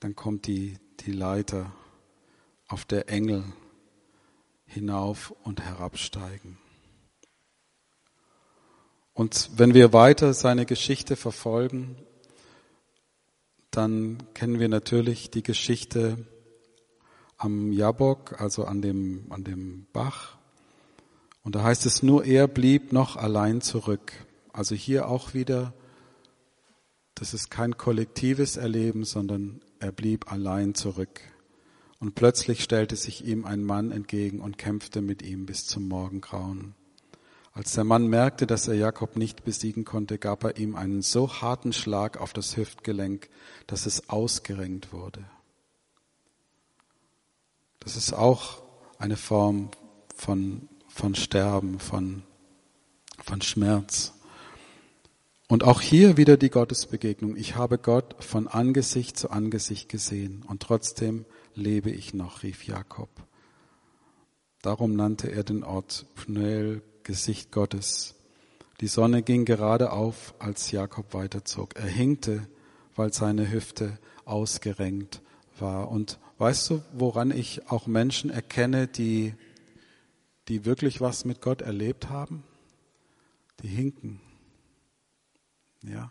dann 0.00 0.16
kommt 0.16 0.46
die, 0.46 0.78
die 1.00 1.12
Leiter, 1.12 1.72
auf 2.68 2.84
der 2.84 3.08
Engel 3.08 3.44
hinauf 4.66 5.32
und 5.44 5.60
herabsteigen. 5.60 6.58
Und 9.14 9.50
wenn 9.56 9.72
wir 9.72 9.92
weiter 9.92 10.34
seine 10.34 10.66
Geschichte 10.66 11.16
verfolgen, 11.16 11.96
dann 13.70 14.18
kennen 14.34 14.58
wir 14.58 14.68
natürlich 14.68 15.30
die 15.30 15.42
Geschichte 15.42 16.26
am 17.36 17.72
Jabok, 17.72 18.40
also 18.40 18.64
an 18.64 18.82
dem, 18.82 19.26
an 19.30 19.44
dem 19.44 19.86
Bach. 19.92 20.36
Und 21.42 21.54
da 21.54 21.62
heißt 21.62 21.86
es, 21.86 22.02
nur 22.02 22.24
er 22.24 22.48
blieb 22.48 22.92
noch 22.92 23.16
allein 23.16 23.60
zurück. 23.60 24.12
Also 24.52 24.74
hier 24.74 25.08
auch 25.08 25.34
wieder, 25.34 25.74
das 27.14 27.34
ist 27.34 27.50
kein 27.50 27.76
kollektives 27.76 28.56
Erleben, 28.56 29.04
sondern 29.04 29.60
er 29.78 29.92
blieb 29.92 30.32
allein 30.32 30.74
zurück. 30.74 31.20
Und 31.98 32.14
plötzlich 32.14 32.62
stellte 32.62 32.96
sich 32.96 33.24
ihm 33.24 33.44
ein 33.44 33.64
Mann 33.64 33.90
entgegen 33.90 34.40
und 34.40 34.58
kämpfte 34.58 35.00
mit 35.00 35.22
ihm 35.22 35.46
bis 35.46 35.66
zum 35.66 35.88
Morgengrauen. 35.88 36.74
Als 37.52 37.72
der 37.72 37.84
Mann 37.84 38.06
merkte, 38.06 38.46
dass 38.46 38.68
er 38.68 38.74
Jakob 38.74 39.16
nicht 39.16 39.44
besiegen 39.44 39.86
konnte, 39.86 40.18
gab 40.18 40.44
er 40.44 40.58
ihm 40.58 40.74
einen 40.74 41.00
so 41.00 41.40
harten 41.40 41.72
Schlag 41.72 42.20
auf 42.20 42.34
das 42.34 42.56
Hüftgelenk, 42.56 43.30
dass 43.66 43.86
es 43.86 44.10
ausgerenkt 44.10 44.92
wurde. 44.92 45.24
Das 47.86 47.94
ist 47.96 48.12
auch 48.12 48.62
eine 48.98 49.16
Form 49.16 49.70
von, 50.12 50.68
von 50.88 51.14
Sterben, 51.14 51.78
von, 51.78 52.24
von 53.22 53.40
Schmerz. 53.42 54.12
Und 55.46 55.62
auch 55.62 55.80
hier 55.80 56.16
wieder 56.16 56.36
die 56.36 56.50
Gottesbegegnung. 56.50 57.36
Ich 57.36 57.54
habe 57.54 57.78
Gott 57.78 58.16
von 58.18 58.48
Angesicht 58.48 59.16
zu 59.16 59.30
Angesicht 59.30 59.88
gesehen 59.88 60.44
und 60.48 60.64
trotzdem 60.64 61.26
lebe 61.54 61.90
ich 61.90 62.12
noch, 62.12 62.42
rief 62.42 62.66
Jakob. 62.66 63.08
Darum 64.62 64.96
nannte 64.96 65.30
er 65.30 65.44
den 65.44 65.62
Ort 65.62 66.06
Pnuel 66.16 66.82
Gesicht 67.04 67.52
Gottes. 67.52 68.16
Die 68.80 68.88
Sonne 68.88 69.22
ging 69.22 69.44
gerade 69.44 69.92
auf, 69.92 70.34
als 70.40 70.72
Jakob 70.72 71.14
weiterzog. 71.14 71.76
Er 71.76 71.86
hinkte, 71.86 72.48
weil 72.96 73.12
seine 73.12 73.48
Hüfte 73.48 74.00
ausgerenkt 74.24 75.22
war. 75.60 75.88
Und 75.88 76.18
weißt 76.38 76.70
du, 76.70 76.82
woran 76.92 77.30
ich 77.30 77.70
auch 77.70 77.86
Menschen 77.86 78.30
erkenne, 78.30 78.86
die, 78.86 79.34
die 80.48 80.64
wirklich 80.64 81.00
was 81.00 81.24
mit 81.24 81.40
Gott 81.40 81.62
erlebt 81.62 82.08
haben? 82.08 82.42
Die 83.62 83.68
hinken. 83.68 84.20
Ja. 85.82 86.10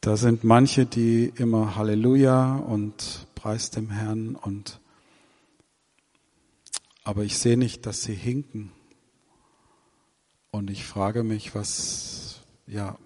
Da 0.00 0.16
sind 0.16 0.44
manche, 0.44 0.86
die 0.86 1.32
immer 1.36 1.76
Halleluja 1.76 2.56
und 2.56 3.26
Preis 3.34 3.70
dem 3.70 3.90
Herrn 3.90 4.34
und 4.34 4.80
aber 7.02 7.24
ich 7.24 7.38
sehe 7.38 7.56
nicht, 7.56 7.86
dass 7.86 8.02
sie 8.02 8.14
hinken. 8.14 8.72
Und 10.50 10.70
ich 10.70 10.84
frage 10.84 11.22
mich, 11.22 11.54
was, 11.54 12.40
ja, 12.66 12.98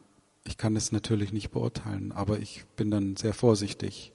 ich 0.44 0.56
kann 0.56 0.76
es 0.76 0.92
natürlich 0.92 1.32
nicht 1.32 1.50
beurteilen, 1.50 2.12
aber 2.12 2.38
ich 2.38 2.64
bin 2.76 2.90
dann 2.90 3.16
sehr 3.16 3.34
vorsichtig. 3.34 4.12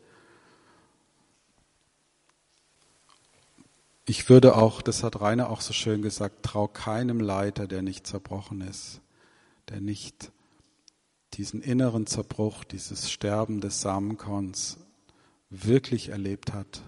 Ich 4.10 4.28
würde 4.28 4.56
auch, 4.56 4.82
das 4.82 5.04
hat 5.04 5.22
Rainer 5.22 5.52
auch 5.52 5.62
so 5.62 5.72
schön 5.72 6.02
gesagt, 6.02 6.41
trau 6.41 6.67
keinem 6.67 7.19
Leiter, 7.19 7.67
der 7.67 7.84
nicht 7.84 8.08
zerbrochen 8.08 8.62
ist, 8.62 9.02
der 9.69 9.82
nicht 9.82 10.32
diesen 11.36 11.62
inneren 11.62 12.08
Zerbruch, 12.08 12.63
dieses 12.63 13.12
Sterben 13.12 13.62
des 13.62 13.82
Samenkorns 13.82 14.80
wirklich 15.52 16.10
erlebt 16.10 16.54
hat, 16.54 16.82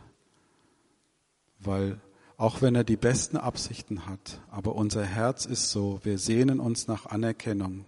weil 1.60 2.02
auch 2.38 2.64
wenn 2.64 2.74
er 2.74 2.84
die 2.84 2.98
besten 2.98 3.38
Absichten 3.38 4.08
hat. 4.08 4.42
Aber 4.50 4.74
unser 4.74 5.06
Herz 5.06 5.46
ist 5.46 5.70
so, 5.70 6.00
wir 6.02 6.18
sehnen 6.18 6.60
uns 6.60 6.88
nach 6.88 7.06
Anerkennung. 7.06 7.86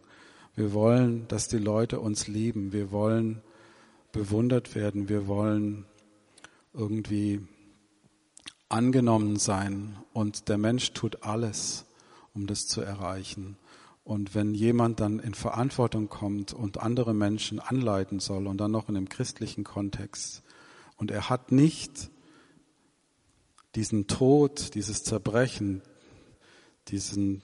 Wir 0.53 0.73
wollen, 0.73 1.27
dass 1.27 1.47
die 1.47 1.57
Leute 1.57 2.01
uns 2.01 2.27
lieben. 2.27 2.71
Wir 2.71 2.91
wollen 2.91 3.41
bewundert 4.11 4.75
werden. 4.75 5.09
Wir 5.09 5.25
wollen 5.25 5.85
irgendwie 6.75 7.41
angenommen 8.73 9.37
sein. 9.37 9.95
Und 10.11 10.49
der 10.49 10.57
Mensch 10.57 10.91
tut 10.93 11.23
alles, 11.23 11.85
um 12.33 12.47
das 12.47 12.67
zu 12.67 12.81
erreichen. 12.81 13.57
Und 14.03 14.35
wenn 14.35 14.53
jemand 14.53 14.99
dann 14.99 15.19
in 15.19 15.33
Verantwortung 15.33 16.09
kommt 16.09 16.51
und 16.51 16.79
andere 16.79 17.13
Menschen 17.13 17.59
anleiten 17.59 18.19
soll 18.19 18.47
und 18.47 18.57
dann 18.57 18.71
noch 18.71 18.89
in 18.89 18.97
einem 18.97 19.07
christlichen 19.07 19.63
Kontext 19.63 20.43
und 20.97 21.09
er 21.09 21.29
hat 21.29 21.51
nicht 21.51 22.09
diesen 23.75 24.07
Tod, 24.07 24.75
dieses 24.75 25.03
Zerbrechen, 25.03 25.81
diesen, 26.89 27.41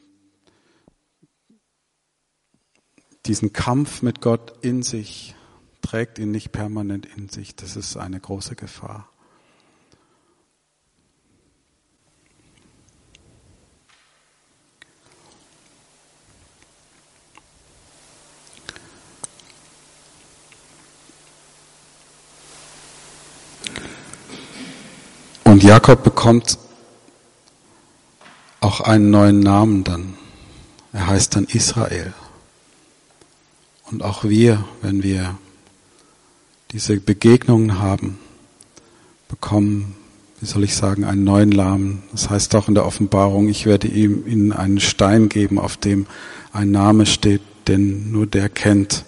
diesen 3.26 3.54
Kampf 3.54 4.02
mit 4.02 4.20
Gott 4.20 4.54
in 4.62 4.84
sich, 4.84 5.36
trägt 5.82 6.20
ihn 6.20 6.32
nicht 6.32 6.52
permanent 6.52 7.06
in 7.06 7.30
sich. 7.30 7.56
Das 7.56 7.78
ist 7.78 7.96
eine 7.96 8.20
große 8.20 8.56
Gefahr. 8.56 9.10
Und 25.60 25.66
Jakob 25.66 26.04
bekommt 26.04 26.58
auch 28.62 28.80
einen 28.80 29.10
neuen 29.10 29.42
Namen 29.42 29.84
dann. 29.84 30.14
Er 30.94 31.08
heißt 31.08 31.36
dann 31.36 31.44
Israel. 31.44 32.14
Und 33.92 34.02
auch 34.02 34.24
wir, 34.24 34.64
wenn 34.82 35.04
wir 35.04 35.38
diese 36.72 36.96
Begegnungen 37.02 37.78
haben, 37.78 38.20
bekommen, 39.28 39.98
wie 40.40 40.46
soll 40.46 40.64
ich 40.64 40.78
sagen, 40.78 41.04
einen 41.04 41.26
neuen 41.26 41.50
Namen. 41.50 42.04
Das 42.14 42.30
heißt 42.30 42.56
auch 42.56 42.70
in 42.70 42.76
der 42.76 42.86
Offenbarung, 42.86 43.50
ich 43.50 43.66
werde 43.66 43.90
ihm 43.90 44.26
ihnen 44.28 44.54
einen 44.54 44.80
Stein 44.80 45.28
geben, 45.28 45.60
auf 45.60 45.76
dem 45.76 46.08
ein 46.54 46.72
Name 46.72 47.06
steht, 47.06 47.42
den 47.68 48.14
nur 48.14 48.28
der 48.28 48.48
kennt. 48.48 49.04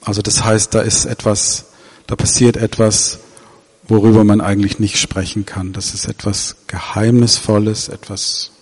Also 0.00 0.22
das 0.22 0.42
heißt, 0.42 0.74
da 0.74 0.80
ist 0.80 1.04
etwas, 1.04 1.66
da 2.08 2.16
passiert 2.16 2.56
etwas, 2.56 3.20
worüber 3.88 4.22
man 4.22 4.40
eigentlich 4.40 4.78
nicht 4.78 4.98
sprechen 4.98 5.46
kann. 5.46 5.72
Das 5.72 5.94
ist 5.94 6.04
etwas 6.06 6.56
Geheimnisvolles, 6.66 7.88
etwas 7.88 8.52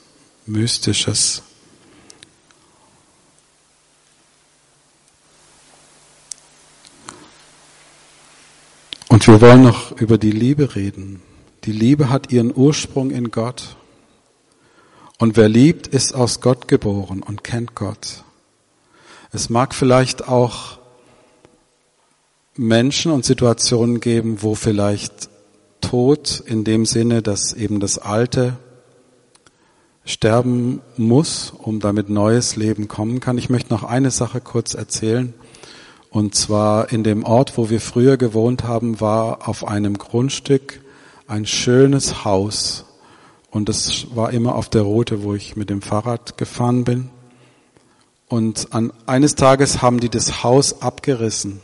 Mystisches. 0.46 1.42
Und 9.08 9.26
wir 9.26 9.40
wollen 9.40 9.62
noch 9.62 9.92
über 10.00 10.18
die 10.18 10.30
Liebe 10.30 10.76
reden. 10.76 11.22
Die 11.64 11.72
Liebe 11.72 12.10
hat 12.10 12.32
ihren 12.32 12.54
Ursprung 12.54 13.10
in 13.10 13.30
Gott. 13.30 13.76
Und 15.18 15.36
wer 15.36 15.48
liebt, 15.48 15.86
ist 15.86 16.14
aus 16.14 16.40
Gott 16.40 16.68
geboren 16.68 17.22
und 17.22 17.42
kennt 17.42 17.74
Gott. 17.74 18.22
Es 19.32 19.48
mag 19.48 19.74
vielleicht 19.74 20.28
auch 20.28 20.78
Menschen 22.56 23.12
und 23.12 23.24
Situationen 23.24 24.00
geben, 24.00 24.42
wo 24.42 24.54
vielleicht 24.54 25.28
Tod 25.80 26.42
in 26.46 26.64
dem 26.64 26.86
Sinne, 26.86 27.22
dass 27.22 27.52
eben 27.52 27.80
das 27.80 27.98
Alte 27.98 28.56
sterben 30.04 30.80
muss, 30.96 31.52
um 31.56 31.80
damit 31.80 32.08
neues 32.08 32.56
Leben 32.56 32.88
kommen 32.88 33.20
kann. 33.20 33.38
Ich 33.38 33.50
möchte 33.50 33.72
noch 33.72 33.82
eine 33.82 34.10
Sache 34.10 34.40
kurz 34.40 34.74
erzählen. 34.74 35.34
Und 36.10 36.34
zwar 36.34 36.92
in 36.92 37.04
dem 37.04 37.24
Ort, 37.24 37.58
wo 37.58 37.68
wir 37.68 37.80
früher 37.80 38.16
gewohnt 38.16 38.64
haben, 38.64 39.00
war 39.00 39.48
auf 39.48 39.66
einem 39.66 39.98
Grundstück 39.98 40.80
ein 41.26 41.44
schönes 41.44 42.24
Haus. 42.24 42.84
Und 43.50 43.68
es 43.68 44.14
war 44.14 44.32
immer 44.32 44.54
auf 44.54 44.68
der 44.68 44.82
Route, 44.82 45.22
wo 45.22 45.34
ich 45.34 45.56
mit 45.56 45.68
dem 45.68 45.82
Fahrrad 45.82 46.38
gefahren 46.38 46.84
bin. 46.84 47.10
Und 48.28 48.72
an, 48.72 48.92
eines 49.06 49.34
Tages 49.34 49.82
haben 49.82 50.00
die 50.00 50.08
das 50.08 50.42
Haus 50.42 50.82
abgerissen. 50.82 51.60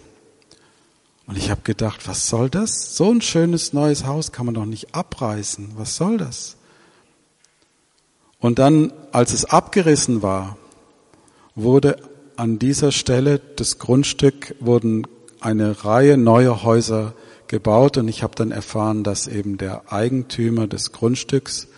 Und 1.27 1.39
ich 1.39 1.51
habe 1.51 1.63
gedacht, 1.63 2.09
was 2.09 2.29
soll 2.29 2.51
das? 2.51 2.97
So 2.97 3.11
ein 3.11 3.21
schönes 3.21 3.73
neues 3.73 4.07
Haus 4.07 4.33
kann 4.33 4.47
man 4.47 4.55
doch 4.55 4.65
nicht 4.65 4.95
abreißen. 4.95 5.73
Was 5.77 5.97
soll 5.97 6.19
das? 6.19 6.57
Und 8.41 8.59
dann, 8.59 8.93
als 9.13 9.33
es 9.33 9.45
abgerissen 9.45 10.23
war, 10.23 10.57
wurde 11.55 11.97
an 12.37 12.59
dieser 12.59 12.91
Stelle 12.91 13.39
des 13.39 13.79
Grundstück 13.79 14.57
wurden 14.59 15.07
eine 15.41 15.85
Reihe 15.85 16.17
neuer 16.17 16.63
Häuser 16.63 17.15
gebaut 17.47 17.99
und 17.99 18.09
ich 18.09 18.23
habe 18.23 18.35
dann 18.35 18.51
erfahren, 18.51 19.05
dass 19.05 19.29
eben 19.29 19.59
der 19.59 19.93
Eigentümer 19.93 20.67
des 20.67 20.93
Grundstücks 20.93 21.69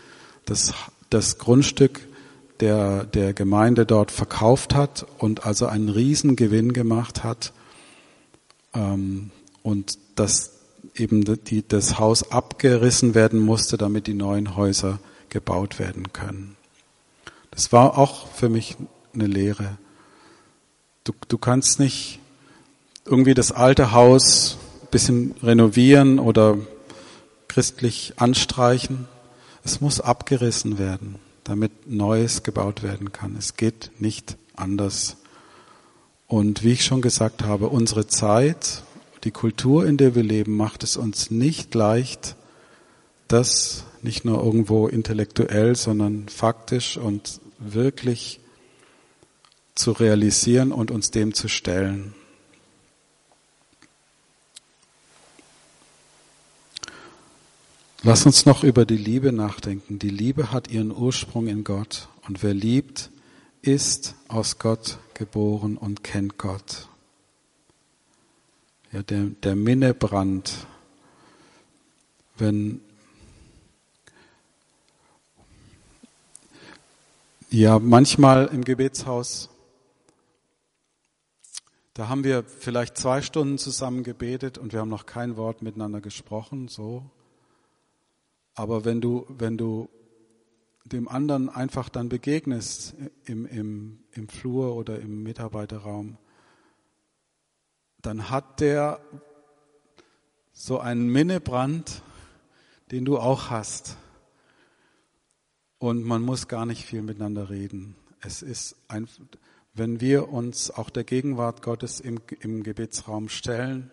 das, 0.46 0.72
das 1.10 1.38
Grundstück 1.38 2.00
der, 2.60 3.04
der 3.04 3.34
Gemeinde 3.34 3.84
dort 3.84 4.10
verkauft 4.10 4.74
hat 4.74 5.04
und 5.18 5.44
also 5.44 5.66
einen 5.66 5.88
Riesengewinn 5.88 6.72
gemacht 6.72 7.24
hat 7.24 7.52
und 8.74 9.98
dass 10.16 10.52
eben 10.94 11.24
die, 11.44 11.66
das 11.66 11.98
Haus 11.98 12.30
abgerissen 12.30 13.14
werden 13.14 13.40
musste, 13.40 13.76
damit 13.78 14.06
die 14.06 14.14
neuen 14.14 14.56
Häuser 14.56 14.98
gebaut 15.28 15.78
werden 15.78 16.12
können. 16.12 16.56
Das 17.50 17.72
war 17.72 17.98
auch 17.98 18.28
für 18.28 18.48
mich 18.48 18.76
eine 19.12 19.26
Lehre. 19.26 19.78
Du, 21.04 21.12
du 21.28 21.38
kannst 21.38 21.78
nicht 21.78 22.18
irgendwie 23.04 23.34
das 23.34 23.52
alte 23.52 23.92
Haus 23.92 24.56
ein 24.82 24.88
bisschen 24.90 25.34
renovieren 25.42 26.18
oder 26.18 26.58
christlich 27.48 28.14
anstreichen. 28.16 29.06
Es 29.64 29.80
muss 29.80 30.00
abgerissen 30.00 30.78
werden, 30.78 31.16
damit 31.44 31.90
Neues 31.90 32.42
gebaut 32.42 32.82
werden 32.82 33.12
kann. 33.12 33.36
Es 33.36 33.56
geht 33.56 33.92
nicht 33.98 34.36
anders. 34.56 35.16
Und 36.26 36.64
wie 36.64 36.72
ich 36.72 36.84
schon 36.84 37.02
gesagt 37.02 37.42
habe, 37.42 37.68
unsere 37.68 38.06
Zeit, 38.06 38.82
die 39.24 39.30
Kultur, 39.30 39.86
in 39.86 39.96
der 39.96 40.14
wir 40.14 40.22
leben, 40.22 40.56
macht 40.56 40.82
es 40.82 40.96
uns 40.96 41.30
nicht 41.30 41.74
leicht, 41.74 42.36
das 43.28 43.84
nicht 44.02 44.24
nur 44.24 44.42
irgendwo 44.42 44.86
intellektuell, 44.86 45.76
sondern 45.76 46.28
faktisch 46.28 46.96
und 46.96 47.40
wirklich 47.58 48.40
zu 49.74 49.92
realisieren 49.92 50.72
und 50.72 50.90
uns 50.90 51.10
dem 51.10 51.34
zu 51.34 51.48
stellen. 51.48 52.14
Lass 58.02 58.26
uns 58.26 58.44
noch 58.44 58.62
über 58.62 58.84
die 58.84 58.98
Liebe 58.98 59.32
nachdenken. 59.32 59.98
Die 59.98 60.10
Liebe 60.10 60.52
hat 60.52 60.68
ihren 60.68 60.94
Ursprung 60.94 61.46
in 61.46 61.64
Gott 61.64 62.08
und 62.28 62.42
wer 62.42 62.52
liebt, 62.52 63.10
ist 63.62 64.14
aus 64.28 64.58
Gott 64.58 64.98
geboren 65.14 65.76
und 65.76 66.04
kennt 66.04 66.38
Gott. 66.38 66.88
Ja, 68.92 69.02
der, 69.02 69.24
der 69.42 69.56
Minnebrand, 69.56 70.66
wenn 72.36 72.80
ja 77.50 77.78
manchmal 77.78 78.46
im 78.46 78.64
Gebetshaus 78.64 79.50
da 81.94 82.08
haben 82.08 82.24
wir 82.24 82.42
vielleicht 82.42 82.98
zwei 82.98 83.22
Stunden 83.22 83.56
zusammen 83.56 84.02
gebetet 84.02 84.58
und 84.58 84.72
wir 84.72 84.80
haben 84.80 84.88
noch 84.88 85.06
kein 85.06 85.36
Wort 85.36 85.62
miteinander 85.62 86.00
gesprochen, 86.00 86.66
so. 86.66 87.04
Aber 88.56 88.84
wenn 88.84 89.00
du, 89.00 89.26
wenn 89.28 89.56
du 89.56 89.88
dem 90.84 91.08
anderen 91.08 91.48
einfach 91.48 91.88
dann 91.88 92.08
begegnest 92.08 92.94
im, 93.24 93.46
im, 93.46 94.04
im 94.12 94.28
Flur 94.28 94.76
oder 94.76 95.00
im 95.00 95.22
Mitarbeiterraum, 95.22 96.18
dann 98.02 98.28
hat 98.28 98.60
der 98.60 99.00
so 100.52 100.78
einen 100.78 101.08
Minnebrand, 101.08 102.02
den 102.90 103.04
du 103.06 103.18
auch 103.18 103.48
hast. 103.48 103.96
Und 105.78 106.04
man 106.04 106.22
muss 106.22 106.48
gar 106.48 106.66
nicht 106.66 106.84
viel 106.84 107.02
miteinander 107.02 107.48
reden. 107.48 107.96
Es 108.20 108.42
ist 108.42 108.76
ein, 108.88 109.08
wenn 109.72 110.00
wir 110.00 110.28
uns 110.28 110.70
auch 110.70 110.90
der 110.90 111.04
Gegenwart 111.04 111.62
Gottes 111.62 111.98
im, 112.00 112.20
im 112.40 112.62
Gebetsraum 112.62 113.28
stellen, 113.28 113.90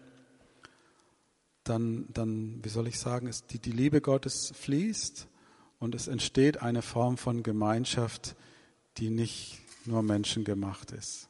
dann, 1.64 2.08
dann, 2.14 2.60
wie 2.64 2.70
soll 2.70 2.88
ich 2.88 3.00
sagen, 3.00 3.28
ist 3.28 3.54
die, 3.54 3.60
die 3.60 3.72
Liebe 3.72 4.02
Gottes 4.02 4.52
fließt 4.56 5.28
und 5.82 5.96
es 5.96 6.08
entsteht 6.08 6.62
eine 6.62 6.84
Form 6.84 7.18
von 7.18 7.42
Gemeinschaft, 7.42 8.36
die 8.98 9.10
nicht 9.10 9.60
nur 9.86 10.04
menschengemacht 10.04 10.92
ist. 10.92 11.28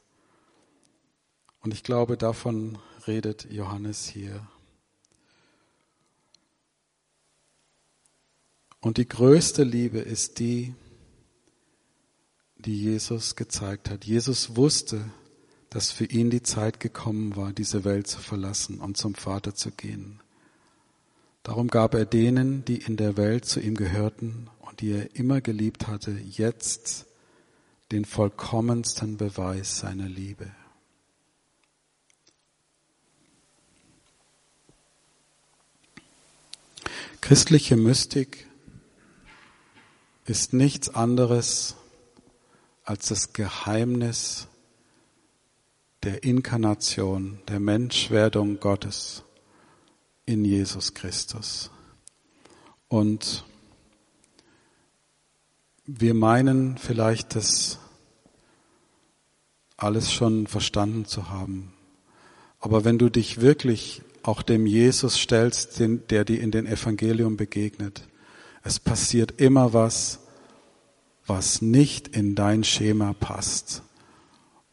Und 1.60 1.72
ich 1.72 1.82
glaube, 1.82 2.18
davon 2.18 2.78
redet 3.06 3.50
Johannes 3.50 4.06
hier. 4.06 4.46
Und 8.80 8.98
die 8.98 9.08
größte 9.08 9.64
Liebe 9.64 10.00
ist 10.00 10.38
die, 10.38 10.74
die 12.56 12.78
Jesus 12.78 13.36
gezeigt 13.36 13.88
hat. 13.88 14.04
Jesus 14.04 14.54
wusste, 14.54 15.10
dass 15.70 15.90
für 15.90 16.04
ihn 16.04 16.28
die 16.28 16.42
Zeit 16.42 16.78
gekommen 16.78 17.36
war, 17.36 17.54
diese 17.54 17.84
Welt 17.84 18.06
zu 18.06 18.20
verlassen 18.20 18.80
und 18.80 18.98
zum 18.98 19.14
Vater 19.14 19.54
zu 19.54 19.70
gehen. 19.70 20.20
Darum 21.42 21.68
gab 21.68 21.94
er 21.94 22.04
denen, 22.04 22.64
die 22.64 22.76
in 22.76 22.96
der 22.96 23.16
Welt 23.16 23.44
zu 23.44 23.60
ihm 23.60 23.74
gehörten 23.74 24.48
und 24.60 24.80
die 24.80 24.92
er 24.92 25.16
immer 25.16 25.40
geliebt 25.40 25.88
hatte, 25.88 26.12
jetzt 26.12 27.06
den 27.90 28.04
vollkommensten 28.04 29.16
Beweis 29.16 29.80
seiner 29.80 30.08
Liebe. 30.08 30.50
Christliche 37.20 37.76
Mystik 37.76 38.46
ist 40.26 40.52
nichts 40.52 40.88
anderes 40.88 41.76
als 42.84 43.08
das 43.08 43.32
Geheimnis 43.32 44.48
der 46.02 46.24
Inkarnation, 46.24 47.40
der 47.48 47.60
Menschwerdung 47.60 48.58
Gottes 48.58 49.22
in 50.26 50.44
Jesus 50.44 50.94
Christus. 50.94 51.70
Und 52.88 53.44
wir 55.86 56.14
meinen 56.14 56.78
vielleicht, 56.78 57.34
das 57.34 57.78
alles 59.76 60.12
schon 60.12 60.46
verstanden 60.46 61.04
zu 61.06 61.30
haben. 61.30 61.72
Aber 62.60 62.84
wenn 62.84 62.98
du 62.98 63.10
dich 63.10 63.40
wirklich 63.40 64.02
auch 64.22 64.42
dem 64.42 64.66
Jesus 64.66 65.18
stellst, 65.18 65.80
der 65.80 66.24
dir 66.24 66.40
in 66.40 66.52
den 66.52 66.66
Evangelium 66.66 67.36
begegnet, 67.36 68.06
es 68.62 68.78
passiert 68.78 69.40
immer 69.40 69.72
was, 69.72 70.20
was 71.26 71.62
nicht 71.62 72.08
in 72.08 72.34
dein 72.34 72.62
Schema 72.62 73.14
passt. 73.14 73.82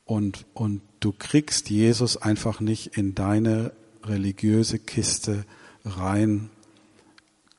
Und, 0.05 0.45
und 0.53 0.81
du 0.99 1.11
kriegst 1.11 1.69
Jesus 1.69 2.17
einfach 2.17 2.59
nicht 2.59 2.97
in 2.97 3.15
deine 3.15 3.71
religiöse 4.03 4.79
Kiste 4.79 5.45
rein. 5.85 6.49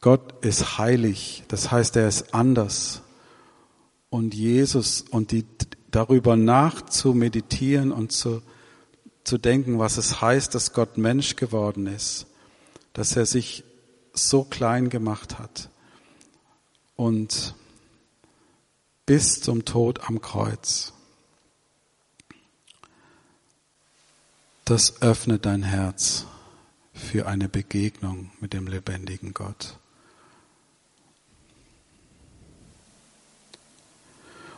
Gott 0.00 0.44
ist 0.44 0.78
heilig, 0.78 1.44
das 1.48 1.70
heißt, 1.70 1.96
er 1.96 2.08
ist 2.08 2.34
anders. 2.34 3.02
Und 4.08 4.34
Jesus 4.34 5.02
und 5.02 5.30
die, 5.30 5.44
darüber 5.90 6.36
nach 6.36 6.82
zu 6.86 7.14
meditieren 7.14 7.92
und 7.92 8.12
zu, 8.12 8.42
zu 9.24 9.38
denken, 9.38 9.78
was 9.78 9.98
es 9.98 10.20
heißt, 10.20 10.54
dass 10.54 10.72
Gott 10.72 10.98
Mensch 10.98 11.36
geworden 11.36 11.86
ist, 11.86 12.26
dass 12.92 13.14
er 13.16 13.26
sich 13.26 13.64
so 14.12 14.44
klein 14.44 14.88
gemacht 14.88 15.38
hat 15.38 15.68
und 16.96 17.54
bis 19.06 19.40
zum 19.40 19.64
Tod 19.64 20.08
am 20.08 20.20
Kreuz. 20.20 20.92
Das 24.64 25.02
öffnet 25.02 25.46
dein 25.46 25.62
Herz 25.62 26.26
für 27.00 27.26
eine 27.26 27.48
Begegnung 27.48 28.30
mit 28.40 28.52
dem 28.52 28.66
lebendigen 28.66 29.34
Gott. 29.34 29.78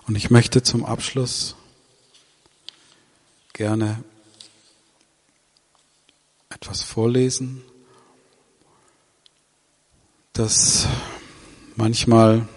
Und 0.07 0.17
ich 0.17 0.31
möchte 0.31 0.63
zum 0.63 0.85
Abschluss 0.85 1.57
gerne 3.53 4.03
etwas 6.51 6.83
vorlesen, 6.83 7.63
das 10.33 10.87
manchmal 11.77 12.49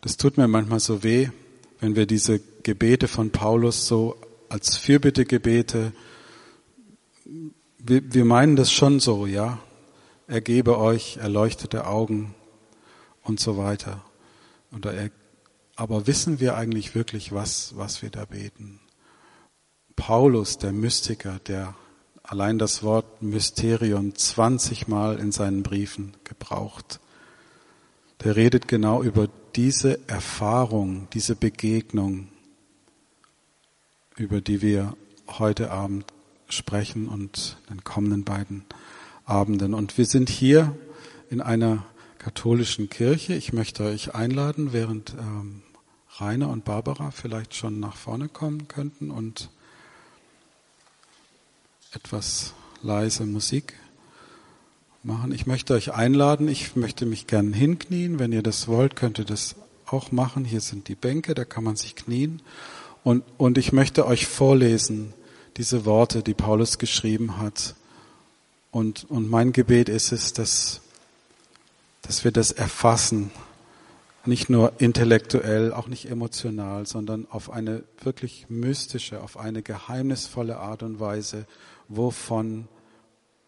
das 0.00 0.16
tut 0.16 0.38
mir 0.38 0.48
manchmal 0.48 0.80
so 0.80 1.02
weh, 1.02 1.28
wenn 1.80 1.94
wir 1.94 2.06
diese 2.06 2.40
Gebete 2.62 3.06
von 3.06 3.30
Paulus 3.30 3.86
so 3.86 4.16
als 4.48 4.76
Fürbittegebete, 4.76 5.92
wir, 7.82 8.14
wir 8.14 8.24
meinen 8.24 8.56
das 8.56 8.72
schon 8.72 9.00
so, 9.00 9.26
ja. 9.26 9.58
Er 10.26 10.40
gebe 10.40 10.78
euch 10.78 11.16
erleuchtete 11.16 11.86
Augen 11.86 12.34
und 13.22 13.40
so 13.40 13.56
weiter. 13.56 14.04
Er, 14.82 15.10
aber 15.76 16.06
wissen 16.06 16.40
wir 16.40 16.56
eigentlich 16.56 16.94
wirklich, 16.94 17.32
was, 17.32 17.76
was 17.76 18.02
wir 18.02 18.10
da 18.10 18.24
beten? 18.24 18.80
Paulus, 19.96 20.58
der 20.58 20.72
Mystiker, 20.72 21.40
der 21.46 21.74
allein 22.22 22.58
das 22.58 22.82
Wort 22.82 23.22
Mysterion 23.22 24.14
20 24.14 24.86
Mal 24.88 25.18
in 25.18 25.32
seinen 25.32 25.62
Briefen 25.62 26.16
gebraucht, 26.24 27.00
der 28.22 28.36
redet 28.36 28.68
genau 28.68 29.02
über 29.02 29.28
diese 29.56 29.98
Erfahrung, 30.08 31.08
diese 31.12 31.34
Begegnung, 31.34 32.28
über 34.16 34.40
die 34.40 34.62
wir 34.62 34.96
heute 35.26 35.70
Abend 35.70 36.06
sprechen 36.52 37.08
und 37.08 37.58
den 37.68 37.84
kommenden 37.84 38.24
beiden 38.24 38.64
Abenden. 39.24 39.74
Und 39.74 39.98
wir 39.98 40.06
sind 40.06 40.28
hier 40.28 40.76
in 41.30 41.40
einer 41.40 41.84
katholischen 42.18 42.90
Kirche. 42.90 43.34
Ich 43.34 43.52
möchte 43.52 43.84
euch 43.84 44.14
einladen, 44.14 44.72
während 44.72 45.14
ähm, 45.18 45.62
Rainer 46.18 46.48
und 46.50 46.64
Barbara 46.64 47.10
vielleicht 47.10 47.54
schon 47.54 47.80
nach 47.80 47.96
vorne 47.96 48.28
kommen 48.28 48.68
könnten 48.68 49.10
und 49.10 49.50
etwas 51.92 52.54
leise 52.82 53.24
Musik 53.24 53.74
machen. 55.02 55.32
Ich 55.32 55.46
möchte 55.46 55.74
euch 55.74 55.94
einladen, 55.94 56.48
ich 56.48 56.76
möchte 56.76 57.06
mich 57.06 57.26
gern 57.26 57.52
hinknien. 57.52 58.18
Wenn 58.18 58.32
ihr 58.32 58.42
das 58.42 58.68
wollt, 58.68 58.96
könnt 58.96 59.18
ihr 59.18 59.24
das 59.24 59.56
auch 59.86 60.12
machen. 60.12 60.44
Hier 60.44 60.60
sind 60.60 60.88
die 60.88 60.94
Bänke, 60.94 61.34
da 61.34 61.44
kann 61.44 61.64
man 61.64 61.76
sich 61.76 61.96
knien. 61.96 62.42
Und, 63.02 63.24
und 63.38 63.56
ich 63.56 63.72
möchte 63.72 64.06
euch 64.06 64.26
vorlesen, 64.26 65.14
diese 65.56 65.84
Worte, 65.84 66.22
die 66.22 66.34
Paulus 66.34 66.78
geschrieben 66.78 67.38
hat. 67.38 67.74
Und, 68.70 69.04
und 69.10 69.28
mein 69.28 69.52
Gebet 69.52 69.88
ist 69.88 70.12
es, 70.12 70.32
dass, 70.32 70.80
dass 72.02 72.24
wir 72.24 72.30
das 72.30 72.52
erfassen, 72.52 73.30
nicht 74.26 74.50
nur 74.50 74.80
intellektuell, 74.80 75.72
auch 75.72 75.88
nicht 75.88 76.10
emotional, 76.10 76.86
sondern 76.86 77.26
auf 77.30 77.50
eine 77.50 77.84
wirklich 78.02 78.46
mystische, 78.48 79.22
auf 79.22 79.38
eine 79.38 79.62
geheimnisvolle 79.62 80.58
Art 80.58 80.82
und 80.82 81.00
Weise, 81.00 81.46
wovon 81.88 82.68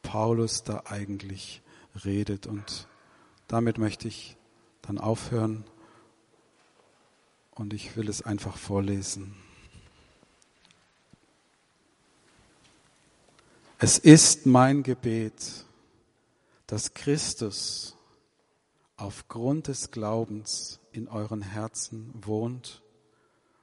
Paulus 0.03 0.65
da 0.65 0.85
eigentlich 0.87 1.63
redet. 2.05 2.47
Und 2.47 2.89
damit 3.49 3.79
möchte 3.79 4.09
ich 4.09 4.37
dann 4.81 4.99
aufhören 4.99 5.65
und 7.55 7.75
ich 7.75 7.97
will 7.97 8.09
es 8.09 8.23
einfach 8.23 8.57
vorlesen. 8.57 9.35
Es 13.85 13.99
ist 13.99 14.47
mein 14.47 14.85
Gebet, 14.85 15.67
dass 16.69 16.95
Christus 16.95 17.97
aufgrund 18.97 19.67
des 19.67 19.91
Glaubens 19.91 20.79
in 20.93 21.09
euren 21.09 21.43
Herzen 21.43 22.15
wohnt 22.15 22.81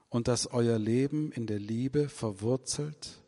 und 0.10 0.28
dass 0.28 0.48
euer 0.48 0.78
Leben 0.78 1.32
in 1.32 1.48
der 1.48 1.60
Liebe 1.60 2.10
verwurzelt 2.10 3.24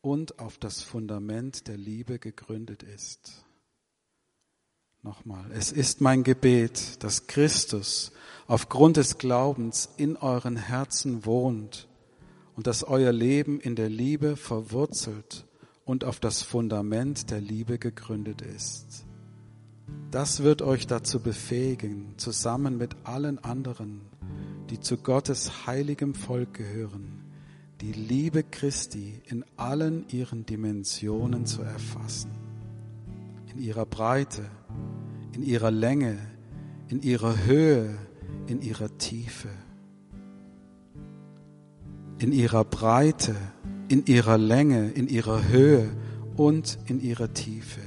und 0.00 0.38
auf 0.38 0.56
das 0.56 0.80
Fundament 0.80 1.68
der 1.68 1.76
Liebe 1.76 2.18
gegründet 2.18 2.82
ist. 2.82 3.44
Nochmal, 5.02 5.52
es 5.52 5.72
ist 5.72 6.00
mein 6.00 6.24
Gebet, 6.24 7.04
dass 7.04 7.26
Christus 7.26 8.12
aufgrund 8.46 8.96
des 8.96 9.18
Glaubens 9.18 9.90
in 9.98 10.16
euren 10.16 10.56
Herzen 10.56 11.26
wohnt 11.26 11.86
und 12.56 12.66
dass 12.66 12.82
euer 12.82 13.12
Leben 13.12 13.60
in 13.60 13.76
der 13.76 13.90
Liebe 13.90 14.38
verwurzelt 14.38 15.44
und 15.84 16.04
auf 16.04 16.20
das 16.20 16.42
Fundament 16.42 17.30
der 17.30 17.40
Liebe 17.40 17.78
gegründet 17.78 18.42
ist. 18.42 19.06
Das 20.10 20.42
wird 20.42 20.62
euch 20.62 20.86
dazu 20.86 21.20
befähigen, 21.20 22.14
zusammen 22.16 22.78
mit 22.78 22.96
allen 23.04 23.42
anderen, 23.42 24.02
die 24.70 24.80
zu 24.80 24.96
Gottes 24.96 25.66
heiligem 25.66 26.14
Volk 26.14 26.54
gehören, 26.54 27.24
die 27.80 27.92
Liebe 27.92 28.44
Christi 28.44 29.20
in 29.26 29.44
allen 29.56 30.06
ihren 30.08 30.46
Dimensionen 30.46 31.46
zu 31.46 31.62
erfassen. 31.62 32.30
In 33.52 33.60
ihrer 33.60 33.86
Breite, 33.86 34.42
in 35.32 35.42
ihrer 35.42 35.70
Länge, 35.70 36.18
in 36.88 37.02
ihrer 37.02 37.44
Höhe, 37.44 37.98
in 38.46 38.62
ihrer 38.62 38.96
Tiefe. 38.98 39.48
In 42.18 42.32
ihrer 42.32 42.64
Breite, 42.64 43.34
in 43.94 44.06
ihrer 44.06 44.38
Länge, 44.38 44.90
in 44.90 45.06
ihrer 45.06 45.46
Höhe 45.46 45.88
und 46.36 46.78
in 46.86 47.00
ihrer 47.00 47.32
Tiefe. 47.32 47.78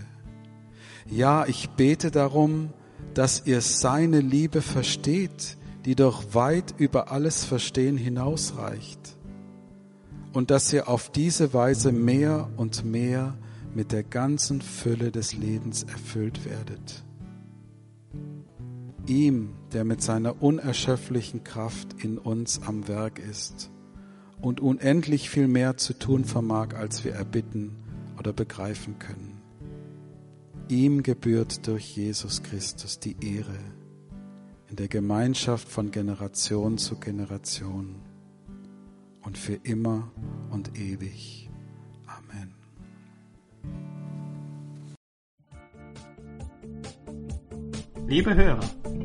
Ja, 1.12 1.46
ich 1.46 1.72
bete 1.72 2.12
darum, 2.12 2.70
dass 3.14 3.46
ihr 3.46 3.60
seine 3.60 4.22
Liebe 4.22 4.62
versteht, 4.62 5.58
die 5.84 5.96
doch 5.96 6.34
weit 6.34 6.74
über 6.78 7.12
alles 7.12 7.44
Verstehen 7.44 7.98
hinausreicht 7.98 9.18
und 10.32 10.50
dass 10.50 10.72
ihr 10.72 10.88
auf 10.88 11.10
diese 11.10 11.54
Weise 11.54 11.92
mehr 11.92 12.48
und 12.56 12.86
mehr 12.86 13.38
mit 13.76 13.92
der 13.92 14.04
ganzen 14.04 14.62
Fülle 14.62 15.12
des 15.12 15.34
Lebens 15.34 15.84
erfüllt 15.84 16.46
werdet. 16.46 17.04
Ihm, 19.08 19.56
der 19.74 19.84
mit 19.84 20.02
seiner 20.02 20.42
unerschöpflichen 20.42 21.44
Kraft 21.44 22.02
in 22.02 22.18
uns 22.18 22.62
am 22.66 22.88
Werk 22.88 23.20
ist 23.20 23.72
und 24.42 24.60
unendlich 24.60 25.30
viel 25.30 25.48
mehr 25.48 25.78
zu 25.78 25.94
tun 25.94 26.26
vermag, 26.26 26.76
als 26.76 27.04
wir 27.04 27.14
erbitten 27.14 27.76
oder 28.20 28.34
begreifen 28.34 29.00
können. 29.00 29.42
Ihm 30.70 31.04
gebührt 31.04 31.68
durch 31.68 31.96
Jesus 31.96 32.44
Christus 32.44 33.00
die 33.00 33.16
Ehre 33.22 33.58
in 34.70 34.76
der 34.76 34.88
Gemeinschaft 34.88 35.70
von 35.70 35.92
Generation 35.92 36.78
zu 36.78 37.00
Generation 37.00 37.96
und 39.22 39.38
für 39.38 39.60
immer 39.64 40.12
und 40.52 40.78
ewig. 40.78 41.50
Amen. 42.06 42.54
Liebe 48.08 48.36
Hörer, 48.36 48.62